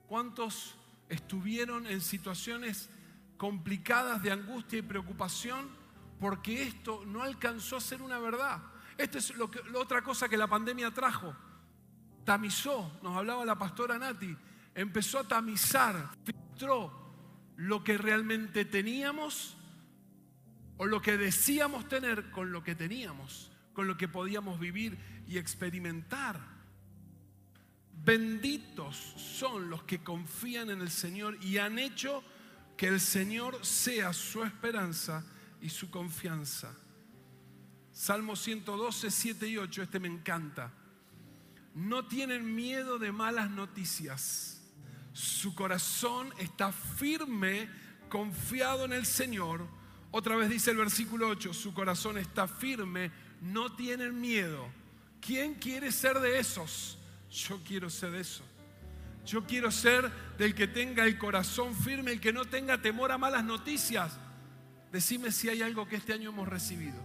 ¿Cuántos 0.08 0.74
estuvieron 1.10 1.86
en 1.86 2.02
situaciones 2.02 2.90
complicadas 3.38 4.24
de 4.24 4.32
angustia 4.32 4.80
y 4.80 4.82
preocupación 4.82 5.83
porque 6.24 6.64
esto 6.64 7.04
no 7.06 7.22
alcanzó 7.22 7.76
a 7.76 7.82
ser 7.82 8.02
una 8.02 8.18
verdad? 8.18 8.58
Esta 8.98 9.18
es 9.18 9.34
otra 9.76 10.02
cosa 10.02 10.30
que 10.30 10.38
la 10.38 10.48
pandemia 10.48 10.90
trajo. 10.90 11.36
Tamizó, 12.24 12.98
nos 13.04 13.18
hablaba 13.18 13.44
la 13.44 13.58
pastora 13.58 14.00
Nati, 14.00 14.34
empezó 14.74 15.20
a 15.20 15.28
tamizar, 15.28 16.12
filtró 16.24 17.12
lo 17.58 17.84
que 17.84 17.98
realmente 17.98 18.64
teníamos 18.64 19.58
o 20.78 20.86
lo 20.86 21.02
que 21.02 21.18
decíamos 21.18 21.90
tener 21.90 22.32
con 22.32 22.54
lo 22.54 22.64
que 22.64 22.74
teníamos 22.74 23.52
con 23.74 23.86
lo 23.88 23.98
que 23.98 24.08
podíamos 24.08 24.62
vivir 24.62 24.98
y 25.28 25.38
experimentar. 25.38 26.40
Benditos 27.92 28.96
son 28.96 29.70
los 29.70 29.84
que 29.84 30.02
confían 30.02 30.70
en 30.70 30.80
el 30.80 30.90
Señor 30.90 31.38
y 31.44 31.58
han 31.58 31.80
hecho 31.80 32.24
que 32.78 32.88
el 32.88 33.02
Señor 33.02 33.66
sea 33.66 34.14
su 34.14 34.44
esperanza 34.44 35.26
y 35.64 35.70
su 35.70 35.90
confianza. 35.90 36.76
Salmo 37.94 38.36
112, 38.36 39.10
7 39.10 39.48
y 39.48 39.58
8, 39.58 39.84
este 39.84 40.00
me 40.00 40.10
encanta. 40.10 40.74
No 41.74 42.06
tienen 42.06 42.54
miedo 42.54 43.00
de 43.00 43.14
malas 43.14 43.50
noticias. 43.50 44.62
Su 45.14 45.56
corazón 45.56 46.34
está 46.38 46.74
firme, 46.74 47.70
confiado 48.10 48.84
en 48.84 48.92
el 48.92 49.06
Señor. 49.06 49.66
Otra 50.12 50.36
vez 50.36 50.50
dice 50.50 50.72
el 50.72 50.78
versículo 50.78 51.30
8, 51.30 51.54
su 51.54 51.74
corazón 51.74 52.18
está 52.18 52.46
firme, 52.48 53.12
no 53.42 53.74
tienen 53.74 54.20
miedo. 54.20 54.68
¿Quién 55.22 55.56
quiere 55.56 55.94
ser 55.94 56.20
de 56.20 56.40
esos? 56.40 56.98
Yo 57.32 57.62
quiero 57.64 57.90
ser 57.90 58.12
de 58.12 58.20
eso. 58.20 58.44
Yo 59.26 59.46
quiero 59.46 59.72
ser 59.72 60.12
del 60.38 60.54
que 60.54 60.68
tenga 60.68 61.06
el 61.06 61.18
corazón 61.18 61.74
firme, 61.74 62.12
el 62.12 62.20
que 62.20 62.34
no 62.34 62.44
tenga 62.44 62.82
temor 62.82 63.14
a 63.14 63.18
malas 63.18 63.46
noticias. 63.46 64.20
Decime 64.94 65.32
si 65.32 65.50
hay 65.50 65.64
algo 65.64 65.88
que 65.88 65.96
este 65.96 66.14
año 66.14 66.30
hemos 66.30 66.48
recibido. 66.48 67.00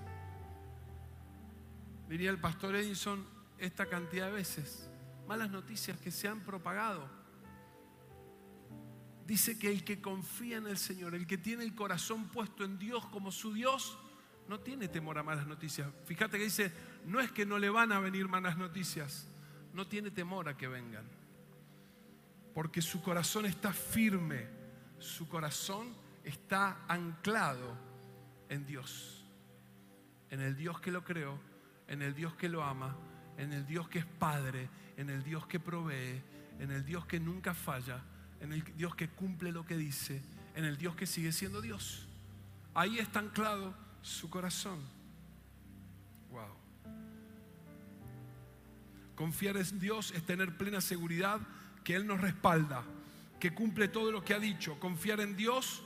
Diría 2.06 2.28
el 2.28 2.38
pastor 2.38 2.76
Edison 2.76 3.26
esta 3.56 3.86
cantidad 3.86 4.26
de 4.26 4.32
veces. 4.32 4.90
Malas 5.26 5.48
noticias 5.48 5.98
que 5.98 6.10
se 6.10 6.28
han 6.28 6.40
propagado. 6.40 7.08
Dice 9.26 9.58
que 9.58 9.70
el 9.70 9.84
que 9.84 10.02
confía 10.02 10.58
en 10.58 10.66
el 10.66 10.76
Señor, 10.76 11.14
el 11.14 11.26
que 11.26 11.38
tiene 11.38 11.64
el 11.64 11.74
corazón 11.74 12.28
puesto 12.28 12.62
en 12.62 12.78
Dios 12.78 13.06
como 13.06 13.32
su 13.32 13.54
Dios, 13.54 13.96
no 14.48 14.60
tiene 14.60 14.88
temor 14.88 15.16
a 15.16 15.22
malas 15.22 15.46
noticias. 15.46 15.90
Fíjate 16.04 16.36
que 16.36 16.44
dice, 16.44 16.70
no 17.06 17.20
es 17.20 17.32
que 17.32 17.46
no 17.46 17.58
le 17.58 17.70
van 17.70 17.92
a 17.92 18.00
venir 18.00 18.28
malas 18.28 18.58
noticias, 18.58 19.26
no 19.72 19.86
tiene 19.86 20.10
temor 20.10 20.50
a 20.50 20.58
que 20.58 20.68
vengan. 20.68 21.06
Porque 22.52 22.82
su 22.82 23.00
corazón 23.00 23.46
está 23.46 23.72
firme, 23.72 24.46
su 24.98 25.26
corazón 25.26 26.06
está 26.28 26.84
anclado 26.88 27.74
en 28.48 28.66
Dios, 28.66 29.24
en 30.30 30.40
el 30.40 30.56
Dios 30.56 30.80
que 30.80 30.92
lo 30.92 31.02
creó, 31.02 31.38
en 31.88 32.02
el 32.02 32.14
Dios 32.14 32.34
que 32.34 32.48
lo 32.48 32.62
ama, 32.62 32.94
en 33.38 33.52
el 33.52 33.66
Dios 33.66 33.88
que 33.88 34.00
es 34.00 34.04
Padre, 34.04 34.68
en 34.96 35.08
el 35.08 35.22
Dios 35.22 35.46
que 35.46 35.58
provee, 35.58 36.22
en 36.58 36.70
el 36.70 36.84
Dios 36.84 37.06
que 37.06 37.18
nunca 37.18 37.54
falla, 37.54 38.02
en 38.40 38.52
el 38.52 38.62
Dios 38.76 38.94
que 38.94 39.08
cumple 39.08 39.52
lo 39.52 39.64
que 39.64 39.76
dice, 39.76 40.22
en 40.54 40.64
el 40.64 40.76
Dios 40.76 40.94
que 40.94 41.06
sigue 41.06 41.32
siendo 41.32 41.62
Dios. 41.62 42.06
Ahí 42.74 42.98
está 42.98 43.20
anclado 43.20 43.74
su 44.02 44.28
corazón. 44.28 44.80
Wow. 46.30 46.54
Confiar 49.14 49.56
en 49.56 49.80
Dios 49.80 50.12
es 50.14 50.24
tener 50.24 50.56
plena 50.58 50.80
seguridad 50.80 51.40
que 51.84 51.94
Él 51.94 52.06
nos 52.06 52.20
respalda, 52.20 52.84
que 53.40 53.54
cumple 53.54 53.88
todo 53.88 54.12
lo 54.12 54.22
que 54.22 54.34
ha 54.34 54.38
dicho. 54.38 54.78
Confiar 54.78 55.20
en 55.20 55.36
Dios, 55.36 55.82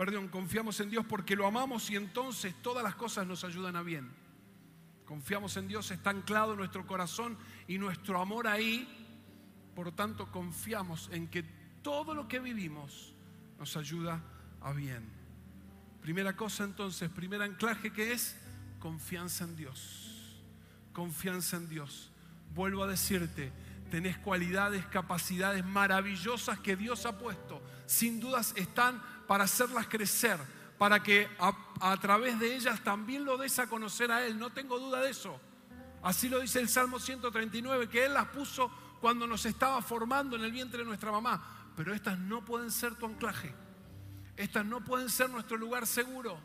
perdón, 0.00 0.28
confiamos 0.28 0.80
en 0.80 0.88
Dios 0.88 1.04
porque 1.06 1.36
lo 1.36 1.46
amamos 1.46 1.90
y 1.90 1.96
entonces 1.96 2.54
todas 2.62 2.82
las 2.82 2.94
cosas 2.94 3.26
nos 3.26 3.44
ayudan 3.44 3.76
a 3.76 3.82
bien. 3.82 4.10
Confiamos 5.04 5.58
en 5.58 5.68
Dios, 5.68 5.90
está 5.90 6.08
anclado 6.08 6.56
nuestro 6.56 6.86
corazón 6.86 7.36
y 7.68 7.76
nuestro 7.76 8.18
amor 8.18 8.46
ahí. 8.46 8.88
Por 9.74 9.92
tanto, 9.92 10.32
confiamos 10.32 11.10
en 11.12 11.28
que 11.28 11.42
todo 11.82 12.14
lo 12.14 12.28
que 12.28 12.40
vivimos 12.40 13.12
nos 13.58 13.76
ayuda 13.76 14.22
a 14.62 14.72
bien. 14.72 15.06
Primera 16.00 16.34
cosa 16.34 16.64
entonces, 16.64 17.10
primer 17.10 17.42
anclaje 17.42 17.92
que 17.92 18.12
es 18.12 18.38
confianza 18.78 19.44
en 19.44 19.54
Dios. 19.54 20.40
Confianza 20.94 21.58
en 21.58 21.68
Dios. 21.68 22.10
Vuelvo 22.54 22.84
a 22.84 22.88
decirte, 22.88 23.52
tenés 23.90 24.16
cualidades, 24.16 24.86
capacidades 24.86 25.62
maravillosas 25.62 26.58
que 26.58 26.74
Dios 26.74 27.04
ha 27.04 27.18
puesto. 27.18 27.60
Sin 27.84 28.18
dudas 28.18 28.54
están 28.56 29.02
para 29.30 29.44
hacerlas 29.44 29.86
crecer, 29.86 30.40
para 30.76 31.00
que 31.04 31.28
a, 31.38 31.96
través 31.98 32.40
de 32.40 32.52
ellas 32.52 32.82
también 32.82 33.24
lo 33.24 33.38
des 33.38 33.60
a 33.60 33.68
conocer 33.68 34.10
a 34.10 34.26
Él. 34.26 34.36
No 34.36 34.50
tengo 34.50 34.76
duda 34.80 34.98
de 35.02 35.10
eso. 35.10 35.40
Así 36.02 36.28
lo 36.28 36.40
dice 36.40 36.58
el 36.58 36.68
Salmo 36.68 36.98
139, 36.98 37.88
que 37.88 38.06
Él 38.06 38.14
las 38.14 38.26
puso 38.26 38.68
cuando 39.00 39.28
nos 39.28 39.46
estaba 39.46 39.80
formando 39.82 40.34
en 40.34 40.42
el 40.42 40.50
vientre 40.50 40.80
de 40.80 40.84
nuestra 40.84 41.12
mamá. 41.12 41.70
Pero 41.76 41.94
estas 41.94 42.18
no 42.18 42.44
pueden 42.44 42.72
ser 42.72 42.96
tu 42.96 43.06
anclaje. 43.06 43.54
Estas 44.36 44.66
no 44.66 44.82
pueden 44.82 45.08
ser 45.08 45.30
nuestro 45.30 45.56
lugar 45.56 45.86
seguro. 45.86 46.40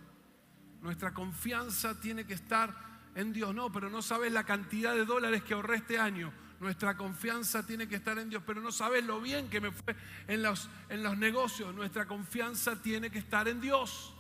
Nuestra 0.83 1.11
confianza 1.11 1.99
tiene 1.99 2.27
que 2.27 2.35
estar 2.35 2.71
en 3.15 3.33
Dios. 3.33 3.55
No, 3.55 3.71
pero 3.71 3.89
no 3.89 4.03
sabes 4.03 4.31
la 4.31 4.43
cantidad 4.43 4.93
de 4.93 5.05
dólares 5.05 5.41
que 5.41 5.55
ahorré 5.55 5.77
este 5.77 5.97
año. 5.97 6.31
Nuestra 6.59 6.95
confianza 6.95 7.65
tiene 7.65 7.87
que 7.87 7.95
estar 7.95 8.17
en 8.17 8.29
Dios, 8.29 8.41
pero 8.45 8.61
no 8.61 8.71
sabes 8.71 9.03
lo 9.03 9.19
bien 9.19 9.49
que 9.49 9.59
me 9.59 9.71
fue 9.71 9.95
en 10.27 10.41
los, 10.41 10.69
en 10.89 11.03
los 11.03 11.17
negocios. 11.17 11.73
Nuestra 11.75 12.05
confianza 12.05 12.81
tiene 12.81 13.09
que 13.09 13.19
estar 13.19 13.47
en 13.47 13.59
Dios, 13.59 14.13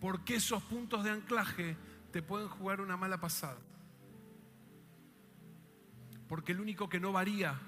porque 0.00 0.36
esos 0.36 0.62
puntos 0.62 1.04
de 1.04 1.10
anclaje 1.10 1.76
te 2.12 2.22
pueden 2.22 2.48
jugar 2.48 2.80
una 2.80 2.96
mala 2.96 3.20
pasada. 3.20 3.58
Porque 6.28 6.52
el 6.52 6.60
único 6.60 6.88
que 6.88 7.00
no 7.00 7.12
varía, 7.12 7.60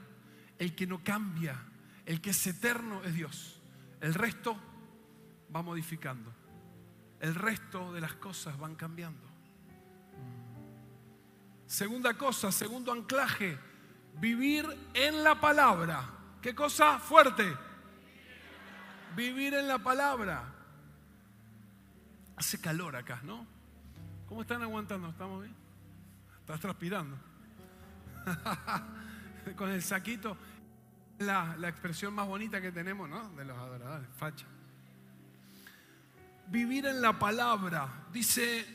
el 0.58 0.74
que 0.74 0.86
no 0.86 1.02
cambia, 1.04 1.60
el 2.06 2.20
que 2.20 2.30
es 2.30 2.46
eterno 2.46 3.02
es 3.04 3.14
Dios. 3.14 3.60
El 4.00 4.14
resto 4.14 4.56
va 5.54 5.62
modificando. 5.62 6.32
El 7.20 7.34
resto 7.34 7.92
de 7.92 8.00
las 8.00 8.14
cosas 8.14 8.58
van 8.58 8.74
cambiando. 8.74 9.32
Segunda 11.66 12.14
cosa, 12.14 12.52
segundo 12.52 12.92
anclaje, 12.92 13.58
Vivir 14.20 14.66
en 14.94 15.24
la 15.24 15.40
palabra. 15.40 16.08
¿Qué 16.40 16.54
cosa? 16.54 16.98
Fuerte. 16.98 17.56
Vivir 19.16 19.54
en 19.54 19.68
la 19.68 19.78
palabra. 19.78 20.44
Hace 22.36 22.60
calor 22.60 22.96
acá, 22.96 23.20
¿no? 23.22 23.46
¿Cómo 24.28 24.42
están 24.42 24.62
aguantando? 24.62 25.08
¿Estamos 25.08 25.42
bien? 25.42 25.54
Estás 26.40 26.60
transpirando. 26.60 27.16
Con 29.56 29.70
el 29.70 29.82
saquito. 29.82 30.36
La, 31.18 31.56
la, 31.58 31.68
expresión 31.68 32.14
más 32.14 32.26
bonita 32.26 32.60
que 32.60 32.72
tenemos, 32.72 33.08
¿no? 33.08 33.28
De 33.30 33.44
los 33.44 33.56
adoradores, 33.56 34.08
facha. 34.16 34.46
Vivir 36.48 36.86
en 36.86 37.00
la 37.00 37.18
palabra. 37.18 38.06
Dice 38.12 38.66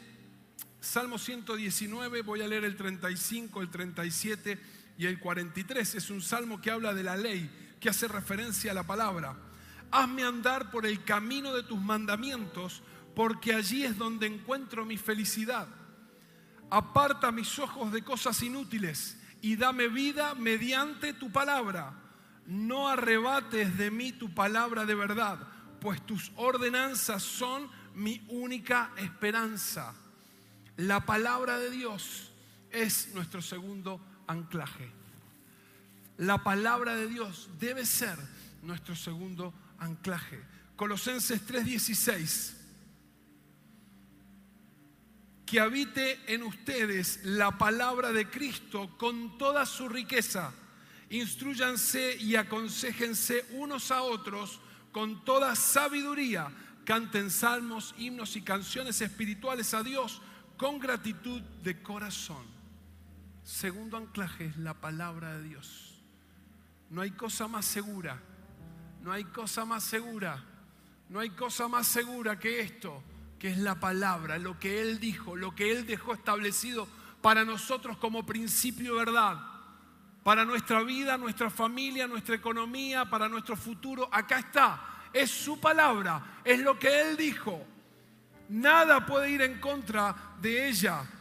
Salmo 0.80 1.18
119, 1.18 2.22
voy 2.22 2.42
a 2.42 2.48
leer 2.48 2.64
el 2.64 2.78
35, 2.78 3.62
el 3.62 3.70
37 3.70 4.77
y 4.98 5.06
el 5.06 5.20
43 5.20 5.96
es 5.96 6.10
un 6.10 6.22
salmo 6.22 6.60
que 6.60 6.72
habla 6.72 6.94
de 6.94 7.04
la 7.04 7.16
ley, 7.16 7.76
que 7.80 7.90
hace 7.90 8.08
referencia 8.08 8.72
a 8.72 8.74
la 8.74 8.84
palabra. 8.84 9.36
Hazme 9.92 10.24
andar 10.24 10.72
por 10.72 10.86
el 10.86 11.04
camino 11.04 11.54
de 11.54 11.64
tus 11.64 11.80
mandamientos, 11.80 12.82
porque 13.16 13.54
allí 13.54 13.84
es 13.84 13.98
donde 13.98 14.28
encuentro 14.28 14.86
mi 14.86 14.98
felicidad. 14.98 15.68
Aparta 16.70 17.32
mis 17.32 17.60
ojos 17.60 17.92
de 17.92 18.04
cosas 18.04 18.42
inútiles 18.42 19.18
y 19.42 19.56
dame 19.56 19.88
vida 19.88 20.36
mediante 20.36 21.14
tu 21.14 21.32
palabra. 21.32 21.94
No 22.48 22.88
arrebates 22.88 23.78
de 23.78 23.92
mí 23.92 24.12
tu 24.12 24.34
palabra 24.34 24.86
de 24.86 24.96
verdad, 24.96 25.40
pues 25.80 26.04
tus 26.06 26.32
ordenanzas 26.36 27.22
son 27.22 27.70
mi 27.94 28.26
única 28.30 28.92
esperanza. 28.98 29.94
La 30.76 31.06
palabra 31.06 31.60
de 31.60 31.70
Dios 31.70 32.32
es 32.72 33.14
nuestro 33.14 33.42
segundo 33.42 34.02
anclaje. 34.28 34.92
La 36.18 36.44
palabra 36.44 36.96
de 36.96 37.08
Dios 37.08 37.50
debe 37.60 37.86
ser 37.86 38.18
nuestro 38.62 38.96
segundo 38.96 39.54
anclaje. 39.80 40.42
Colosenses 40.76 41.42
3:16. 41.46 42.56
Que 45.46 45.60
habite 45.60 46.20
en 46.34 46.44
ustedes 46.44 47.22
la 47.24 47.58
palabra 47.58 48.12
de 48.12 48.30
Cristo 48.30 48.98
con 48.98 49.38
toda 49.38 49.66
su 49.66 49.88
riqueza. 49.88 50.54
Instruyanse 51.10 52.18
y 52.18 52.36
aconsejense 52.36 53.46
unos 53.52 53.92
a 53.92 54.02
otros 54.02 54.60
con 54.92 55.24
toda 55.24 55.56
sabiduría. 55.56 56.52
Canten 56.84 57.30
salmos, 57.30 57.96
himnos 57.98 58.36
y 58.36 58.42
canciones 58.42 59.00
espirituales 59.02 59.74
a 59.74 59.84
Dios 59.84 60.22
con 60.58 60.80
gratitud 60.80 61.42
de 61.64 61.82
corazón. 61.82 62.57
Segundo 63.48 63.96
anclaje 63.96 64.48
es 64.48 64.58
la 64.58 64.74
palabra 64.74 65.38
de 65.38 65.44
Dios. 65.44 66.04
No 66.90 67.00
hay 67.00 67.12
cosa 67.12 67.48
más 67.48 67.64
segura, 67.64 68.22
no 69.02 69.14
hay 69.14 69.24
cosa 69.24 69.64
más 69.64 69.86
segura, 69.86 70.44
no 71.08 71.22
hay 71.22 71.30
cosa 71.30 71.70
más 71.70 71.88
segura 71.88 72.38
que 72.38 72.60
esto, 72.60 73.02
que 73.40 73.50
es 73.50 73.58
la 73.58 73.80
palabra, 73.80 74.38
lo 74.38 74.60
que 74.60 74.82
Él 74.82 75.00
dijo, 75.00 75.38
lo 75.38 75.56
que 75.56 75.72
Él 75.72 75.88
dejó 75.88 76.14
establecido 76.14 76.90
para 77.22 77.46
nosotros 77.46 77.96
como 77.96 78.26
principio 78.26 78.96
verdad, 78.96 79.40
para 80.24 80.44
nuestra 80.44 80.84
vida, 80.84 81.18
nuestra 81.18 81.50
familia, 81.50 82.06
nuestra 82.06 82.36
economía, 82.36 83.10
para 83.10 83.30
nuestro 83.30 83.56
futuro. 83.56 84.10
Acá 84.12 84.40
está, 84.40 85.08
es 85.14 85.32
su 85.32 85.58
palabra, 85.58 86.42
es 86.44 86.60
lo 86.60 86.78
que 86.78 87.00
Él 87.00 87.16
dijo. 87.16 87.66
Nada 88.50 89.06
puede 89.06 89.32
ir 89.32 89.42
en 89.42 89.62
contra 89.62 90.36
de 90.42 90.68
ella 90.68 91.14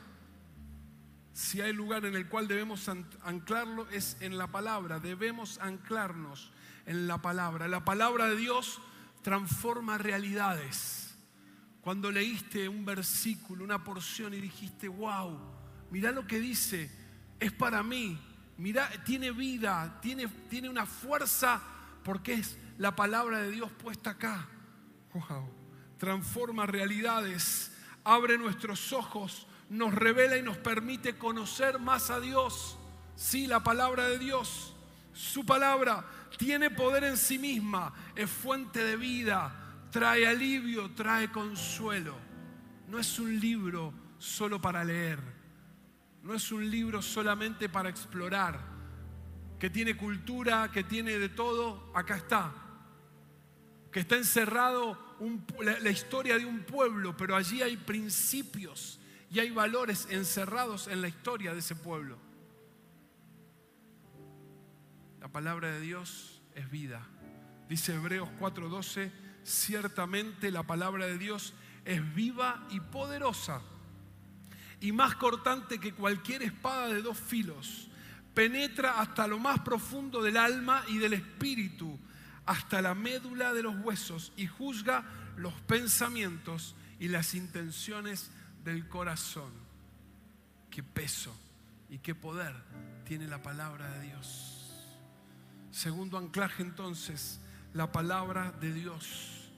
si 1.37 1.61
hay 1.61 1.75
lugar 1.75 2.07
en 2.07 2.17
el 2.17 2.31
cual 2.31 2.49
debemos 2.49 2.89
anclarlo 2.89 3.87
es 3.91 4.17
en 4.21 4.39
la 4.39 4.47
palabra. 4.47 5.01
Debemos 5.01 5.59
anclarnos 5.59 6.51
en 6.87 7.07
la 7.07 7.21
palabra. 7.21 7.69
La 7.69 7.85
palabra 7.85 8.31
de 8.31 8.37
Dios 8.37 8.81
transforma 9.21 9.99
realidades. 9.99 11.15
Cuando 11.83 12.11
leíste 12.11 12.71
un 12.71 12.87
versículo, 12.87 13.65
una 13.65 13.85
porción 13.85 14.33
y 14.33 14.41
dijiste, 14.41 14.89
wow, 14.89 15.39
mira 15.91 16.11
lo 16.11 16.27
que 16.27 16.41
dice, 16.41 16.91
es 17.39 17.53
para 17.53 17.83
mí, 17.83 18.19
mira, 18.57 18.89
tiene 19.05 19.31
vida, 19.31 19.99
tiene, 20.01 20.29
tiene 20.49 20.71
una 20.71 20.87
fuerza 20.87 21.61
porque 22.03 22.33
es 22.33 22.57
la 22.79 22.97
palabra 22.97 23.43
de 23.43 23.51
Dios 23.51 23.71
puesta 23.73 24.11
acá. 24.13 24.49
Wow, 25.13 25.53
transforma 25.99 26.65
realidades, 26.65 27.77
abre 28.05 28.39
nuestros 28.39 28.91
ojos 28.95 29.47
nos 29.69 29.95
revela 29.95 30.37
y 30.37 30.43
nos 30.43 30.57
permite 30.59 31.17
conocer 31.17 31.79
más 31.79 32.11
a 32.11 32.21
Dios. 32.21 32.79
Sí, 33.15 33.47
la 33.47 33.63
palabra 33.63 34.09
de 34.09 34.19
Dios, 34.19 34.75
su 35.13 35.45
palabra 35.45 36.05
tiene 36.37 36.71
poder 36.71 37.05
en 37.05 37.17
sí 37.17 37.39
misma, 37.39 37.93
es 38.15 38.31
fuente 38.31 38.85
de 38.85 38.97
vida, 38.97 39.89
trae 39.91 40.27
alivio, 40.27 40.91
trae 40.91 41.31
consuelo. 41.31 42.15
No 42.89 42.99
es 42.99 43.19
un 43.19 43.41
libro 43.41 43.93
solo 44.19 44.61
para 44.61 44.85
leer, 44.85 45.19
no 46.23 46.35
es 46.35 46.53
un 46.53 46.71
libro 46.71 47.03
solamente 47.03 47.69
para 47.69 47.89
explorar, 47.89 48.61
que 49.59 49.71
tiene 49.71 49.97
cultura, 49.97 50.71
que 50.71 50.85
tiene 50.85 51.19
de 51.19 51.31
todo, 51.31 51.91
acá 51.95 52.17
está. 52.17 52.53
Que 53.91 54.01
está 54.01 54.17
encerrado 54.17 55.17
la 55.61 55.91
historia 55.91 56.37
de 56.37 56.45
un 56.45 56.61
pueblo, 56.61 57.17
pero 57.17 57.35
allí 57.35 57.63
hay 57.63 57.79
principios 57.79 59.01
y 59.31 59.41
hay 59.41 59.51
valores 59.51 60.07
encerrados 60.11 60.89
en 60.89 61.03
la 61.03 61.09
historia 61.09 61.53
de 61.53 61.61
ese 61.61 61.75
pueblo. 61.75 62.19
La 65.21 65.29
palabra 65.29 65.73
de 65.73 65.81
Dios 65.81 66.41
es 66.55 66.71
vida. 66.71 67.07
Dice 67.69 67.95
Hebreos 67.95 68.29
4:12, 68.39 69.11
ciertamente 69.43 70.51
la 70.51 70.63
palabra 70.63 71.07
de 71.07 71.19
Dios 71.19 71.55
es 71.85 72.15
viva 72.15 72.67
y 72.71 72.81
poderosa. 72.81 73.63
y 74.79 74.93
más 74.93 75.15
cortante 75.15 75.79
que 75.79 75.95
cualquier 75.95 76.43
espada 76.43 76.89
de 76.89 77.01
dos 77.01 77.19
filos. 77.19 77.89
Penetra 78.35 79.01
hasta 79.01 79.27
lo 79.27 79.39
más 79.39 79.61
profundo 79.61 80.23
del 80.23 80.37
alma 80.37 80.85
y 80.89 80.99
del 80.99 81.15
espíritu, 81.15 81.99
hasta 82.45 82.83
la 82.83 82.95
médula 82.95 83.55
de 83.55 83.63
los 83.63 83.75
huesos 83.77 84.35
y 84.37 84.47
juzga 84.47 85.03
los 85.37 85.55
pensamientos 85.63 86.77
y 87.01 87.09
las 87.09 87.35
intenciones 87.35 88.31
del 88.67 88.89
corazón. 88.89 89.53
Qué 90.69 90.83
peso 90.83 91.35
y 91.89 91.99
qué 91.99 92.15
poder 92.17 92.53
tiene 93.05 93.29
la 93.29 93.41
palabra 93.41 93.89
de 93.93 94.09
Dios. 94.09 94.91
Segundo 95.71 96.19
anclaje 96.19 96.65
entonces, 96.65 97.41
la 97.73 97.93
palabra 97.93 98.51
de 98.51 98.73
Dios. 98.73 99.51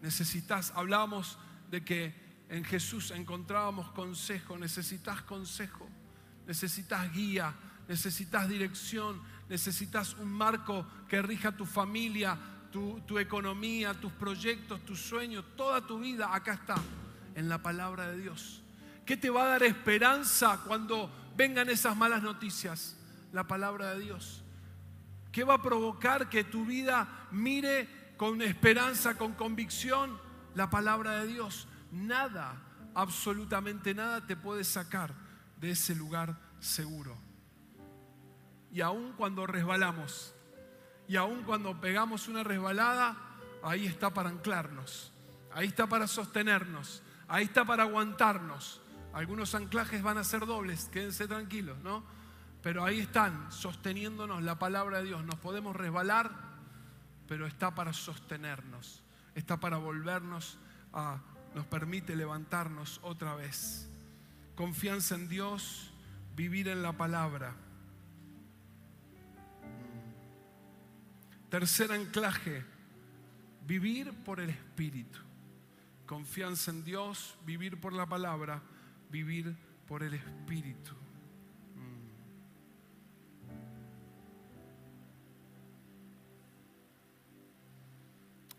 Necesitas, 0.00 0.72
hablábamos 0.76 1.38
de 1.70 1.84
que 1.84 2.14
en 2.48 2.62
Jesús 2.64 3.10
encontrábamos 3.10 3.90
consejo, 3.90 4.56
necesitas 4.56 5.22
consejo, 5.22 5.88
necesitas 6.46 7.12
guía, 7.12 7.54
necesitas 7.88 8.48
dirección, 8.48 9.20
necesitas 9.48 10.14
un 10.14 10.32
marco 10.32 10.86
que 11.08 11.20
rija 11.20 11.56
tu 11.56 11.66
familia, 11.66 12.38
tu, 12.70 13.00
tu, 13.00 13.18
economía, 13.18 13.92
tus 13.94 14.12
proyectos, 14.12 14.84
tus 14.84 15.00
sueños, 15.00 15.44
toda 15.56 15.84
tu 15.84 15.98
vida, 15.98 16.32
acá 16.32 16.54
está, 16.54 16.76
en 17.34 17.48
la 17.48 17.62
palabra 17.62 18.08
de 18.10 18.18
Dios. 18.18 18.62
¿Qué 19.04 19.16
te 19.16 19.30
va 19.30 19.44
a 19.44 19.48
dar 19.48 19.62
esperanza 19.62 20.60
cuando 20.66 21.10
vengan 21.36 21.68
esas 21.68 21.96
malas 21.96 22.22
noticias? 22.22 22.96
La 23.32 23.46
palabra 23.46 23.94
de 23.94 24.00
Dios. 24.00 24.42
¿Qué 25.32 25.44
va 25.44 25.54
a 25.54 25.62
provocar 25.62 26.28
que 26.28 26.44
tu 26.44 26.66
vida 26.66 27.28
mire 27.30 28.14
con 28.16 28.42
esperanza, 28.42 29.16
con 29.16 29.32
convicción? 29.32 30.18
La 30.54 30.68
palabra 30.70 31.20
de 31.20 31.26
Dios. 31.26 31.66
Nada, 31.90 32.54
absolutamente 32.94 33.94
nada 33.94 34.26
te 34.26 34.36
puede 34.36 34.64
sacar 34.64 35.14
de 35.58 35.70
ese 35.70 35.94
lugar 35.94 36.36
seguro. 36.60 37.16
Y 38.70 38.80
aun 38.80 39.12
cuando 39.12 39.46
resbalamos, 39.46 40.34
y 41.08 41.16
aun 41.16 41.42
cuando 41.42 41.80
pegamos 41.80 42.28
una 42.28 42.42
resbalada, 42.42 43.16
ahí 43.62 43.86
está 43.86 44.10
para 44.10 44.30
anclarnos, 44.30 45.12
ahí 45.52 45.68
está 45.68 45.86
para 45.86 46.06
sostenernos, 46.06 47.02
ahí 47.28 47.44
está 47.44 47.64
para 47.64 47.84
aguantarnos. 47.84 48.80
Algunos 49.12 49.54
anclajes 49.54 50.02
van 50.02 50.18
a 50.18 50.24
ser 50.24 50.46
dobles, 50.46 50.86
quédense 50.86 51.28
tranquilos, 51.28 51.78
¿no? 51.78 52.02
Pero 52.62 52.84
ahí 52.84 53.00
están, 53.00 53.50
sosteniéndonos 53.50 54.42
la 54.42 54.58
palabra 54.58 54.98
de 54.98 55.04
Dios. 55.04 55.24
Nos 55.24 55.36
podemos 55.36 55.76
resbalar, 55.76 56.30
pero 57.26 57.46
está 57.46 57.74
para 57.74 57.92
sostenernos, 57.92 59.02
está 59.34 59.58
para 59.58 59.76
volvernos 59.76 60.58
a, 60.92 61.20
nos 61.54 61.66
permite 61.66 62.16
levantarnos 62.16 63.00
otra 63.02 63.34
vez. 63.34 63.88
Confianza 64.54 65.14
en 65.16 65.28
Dios, 65.28 65.92
vivir 66.36 66.68
en 66.68 66.82
la 66.82 66.92
palabra. 66.92 67.54
Tercer 71.50 71.92
anclaje, 71.92 72.64
vivir 73.66 74.12
por 74.24 74.40
el 74.40 74.50
Espíritu. 74.50 75.18
Confianza 76.06 76.70
en 76.70 76.84
Dios, 76.84 77.36
vivir 77.44 77.80
por 77.80 77.92
la 77.92 78.06
palabra, 78.06 78.62
vivir 79.10 79.56
por 79.86 80.02
el 80.02 80.14
Espíritu. 80.14 80.92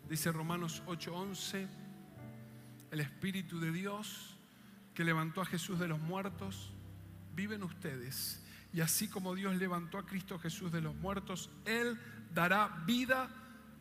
Dice 0.08 0.30
Romanos 0.30 0.82
8:11, 0.86 1.66
el 2.90 3.00
Espíritu 3.00 3.58
de 3.58 3.72
Dios 3.72 4.36
que 4.94 5.04
levantó 5.04 5.40
a 5.40 5.46
Jesús 5.46 5.78
de 5.78 5.88
los 5.88 5.98
muertos, 5.98 6.72
vive 7.34 7.56
en 7.56 7.64
ustedes. 7.64 8.40
Y 8.72 8.80
así 8.80 9.08
como 9.08 9.34
Dios 9.34 9.56
levantó 9.56 9.98
a 9.98 10.06
Cristo 10.06 10.38
Jesús 10.38 10.70
de 10.72 10.80
los 10.80 10.94
muertos, 10.94 11.50
Él 11.64 11.98
dará 12.32 12.82
vida 12.86 13.28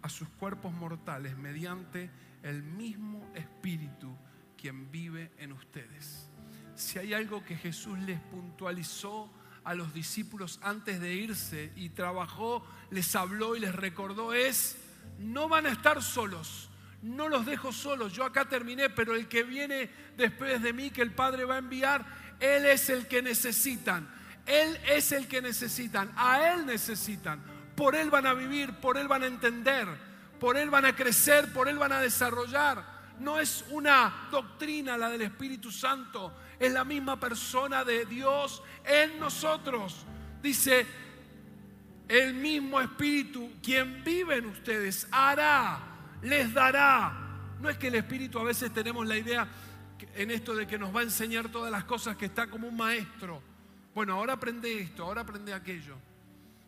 a 0.01 0.09
sus 0.09 0.27
cuerpos 0.29 0.73
mortales 0.73 1.37
mediante 1.37 2.09
el 2.43 2.63
mismo 2.63 3.31
Espíritu 3.33 4.15
quien 4.57 4.91
vive 4.91 5.31
en 5.37 5.53
ustedes. 5.53 6.29
Si 6.75 6.99
hay 6.99 7.13
algo 7.13 7.43
que 7.43 7.55
Jesús 7.55 7.97
les 7.99 8.19
puntualizó 8.19 9.31
a 9.63 9.73
los 9.73 9.93
discípulos 9.93 10.59
antes 10.61 10.99
de 10.99 11.13
irse 11.13 11.71
y 11.75 11.89
trabajó, 11.89 12.65
les 12.91 13.15
habló 13.15 13.55
y 13.55 13.59
les 13.59 13.73
recordó 13.73 14.33
es 14.33 14.77
no 15.19 15.47
van 15.47 15.65
a 15.65 15.69
estar 15.69 16.01
solos. 16.01 16.69
No 17.01 17.27
los 17.27 17.45
dejo 17.45 17.71
solos. 17.71 18.13
Yo 18.13 18.23
acá 18.23 18.45
terminé, 18.45 18.89
pero 18.89 19.13
el 19.15 19.27
que 19.27 19.43
viene 19.43 19.89
después 20.15 20.61
de 20.61 20.73
mí, 20.73 20.89
que 20.89 21.01
el 21.01 21.11
Padre 21.11 21.45
va 21.45 21.55
a 21.55 21.59
enviar, 21.59 22.05
Él 22.39 22.65
es 22.65 22.89
el 22.89 23.07
que 23.07 23.21
necesitan. 23.21 24.09
Él 24.45 24.77
es 24.89 25.11
el 25.11 25.27
que 25.27 25.41
necesitan. 25.41 26.11
A 26.15 26.53
Él 26.53 26.65
necesitan. 26.65 27.43
Por 27.75 27.95
Él 27.95 28.09
van 28.09 28.25
a 28.25 28.33
vivir, 28.33 28.73
por 28.75 28.97
Él 28.97 29.07
van 29.07 29.23
a 29.23 29.27
entender, 29.27 29.87
por 30.43 30.57
Él 30.57 30.69
van 30.69 30.83
a 30.83 30.93
crecer, 30.93 31.53
por 31.53 31.69
Él 31.69 31.77
van 31.77 31.93
a 31.93 32.01
desarrollar. 32.01 32.83
No 33.19 33.39
es 33.39 33.63
una 33.69 34.27
doctrina 34.29 34.97
la 34.97 35.09
del 35.09 35.21
Espíritu 35.21 35.71
Santo, 35.71 36.33
es 36.59 36.69
la 36.73 36.83
misma 36.83 37.17
persona 37.17 37.85
de 37.85 38.05
Dios 38.05 38.61
en 38.83 39.21
nosotros. 39.21 40.05
Dice, 40.41 40.85
el 42.09 42.33
mismo 42.33 42.81
Espíritu, 42.81 43.53
quien 43.63 44.03
vive 44.03 44.35
en 44.35 44.47
ustedes, 44.47 45.07
hará, 45.11 45.79
les 46.21 46.53
dará. 46.53 47.13
No 47.61 47.69
es 47.69 47.77
que 47.77 47.87
el 47.87 47.95
Espíritu 47.95 48.37
a 48.37 48.43
veces 48.43 48.73
tenemos 48.73 49.07
la 49.07 49.15
idea 49.15 49.47
en 50.13 50.29
esto 50.29 50.53
de 50.53 50.67
que 50.67 50.77
nos 50.77 50.93
va 50.93 50.99
a 50.99 51.03
enseñar 51.03 51.47
todas 51.47 51.71
las 51.71 51.85
cosas, 51.85 52.17
que 52.17 52.25
está 52.25 52.47
como 52.47 52.67
un 52.67 52.75
maestro. 52.75 53.41
Bueno, 53.95 54.15
ahora 54.15 54.33
aprende 54.33 54.77
esto, 54.77 55.05
ahora 55.05 55.21
aprende 55.21 55.53
aquello. 55.53 55.95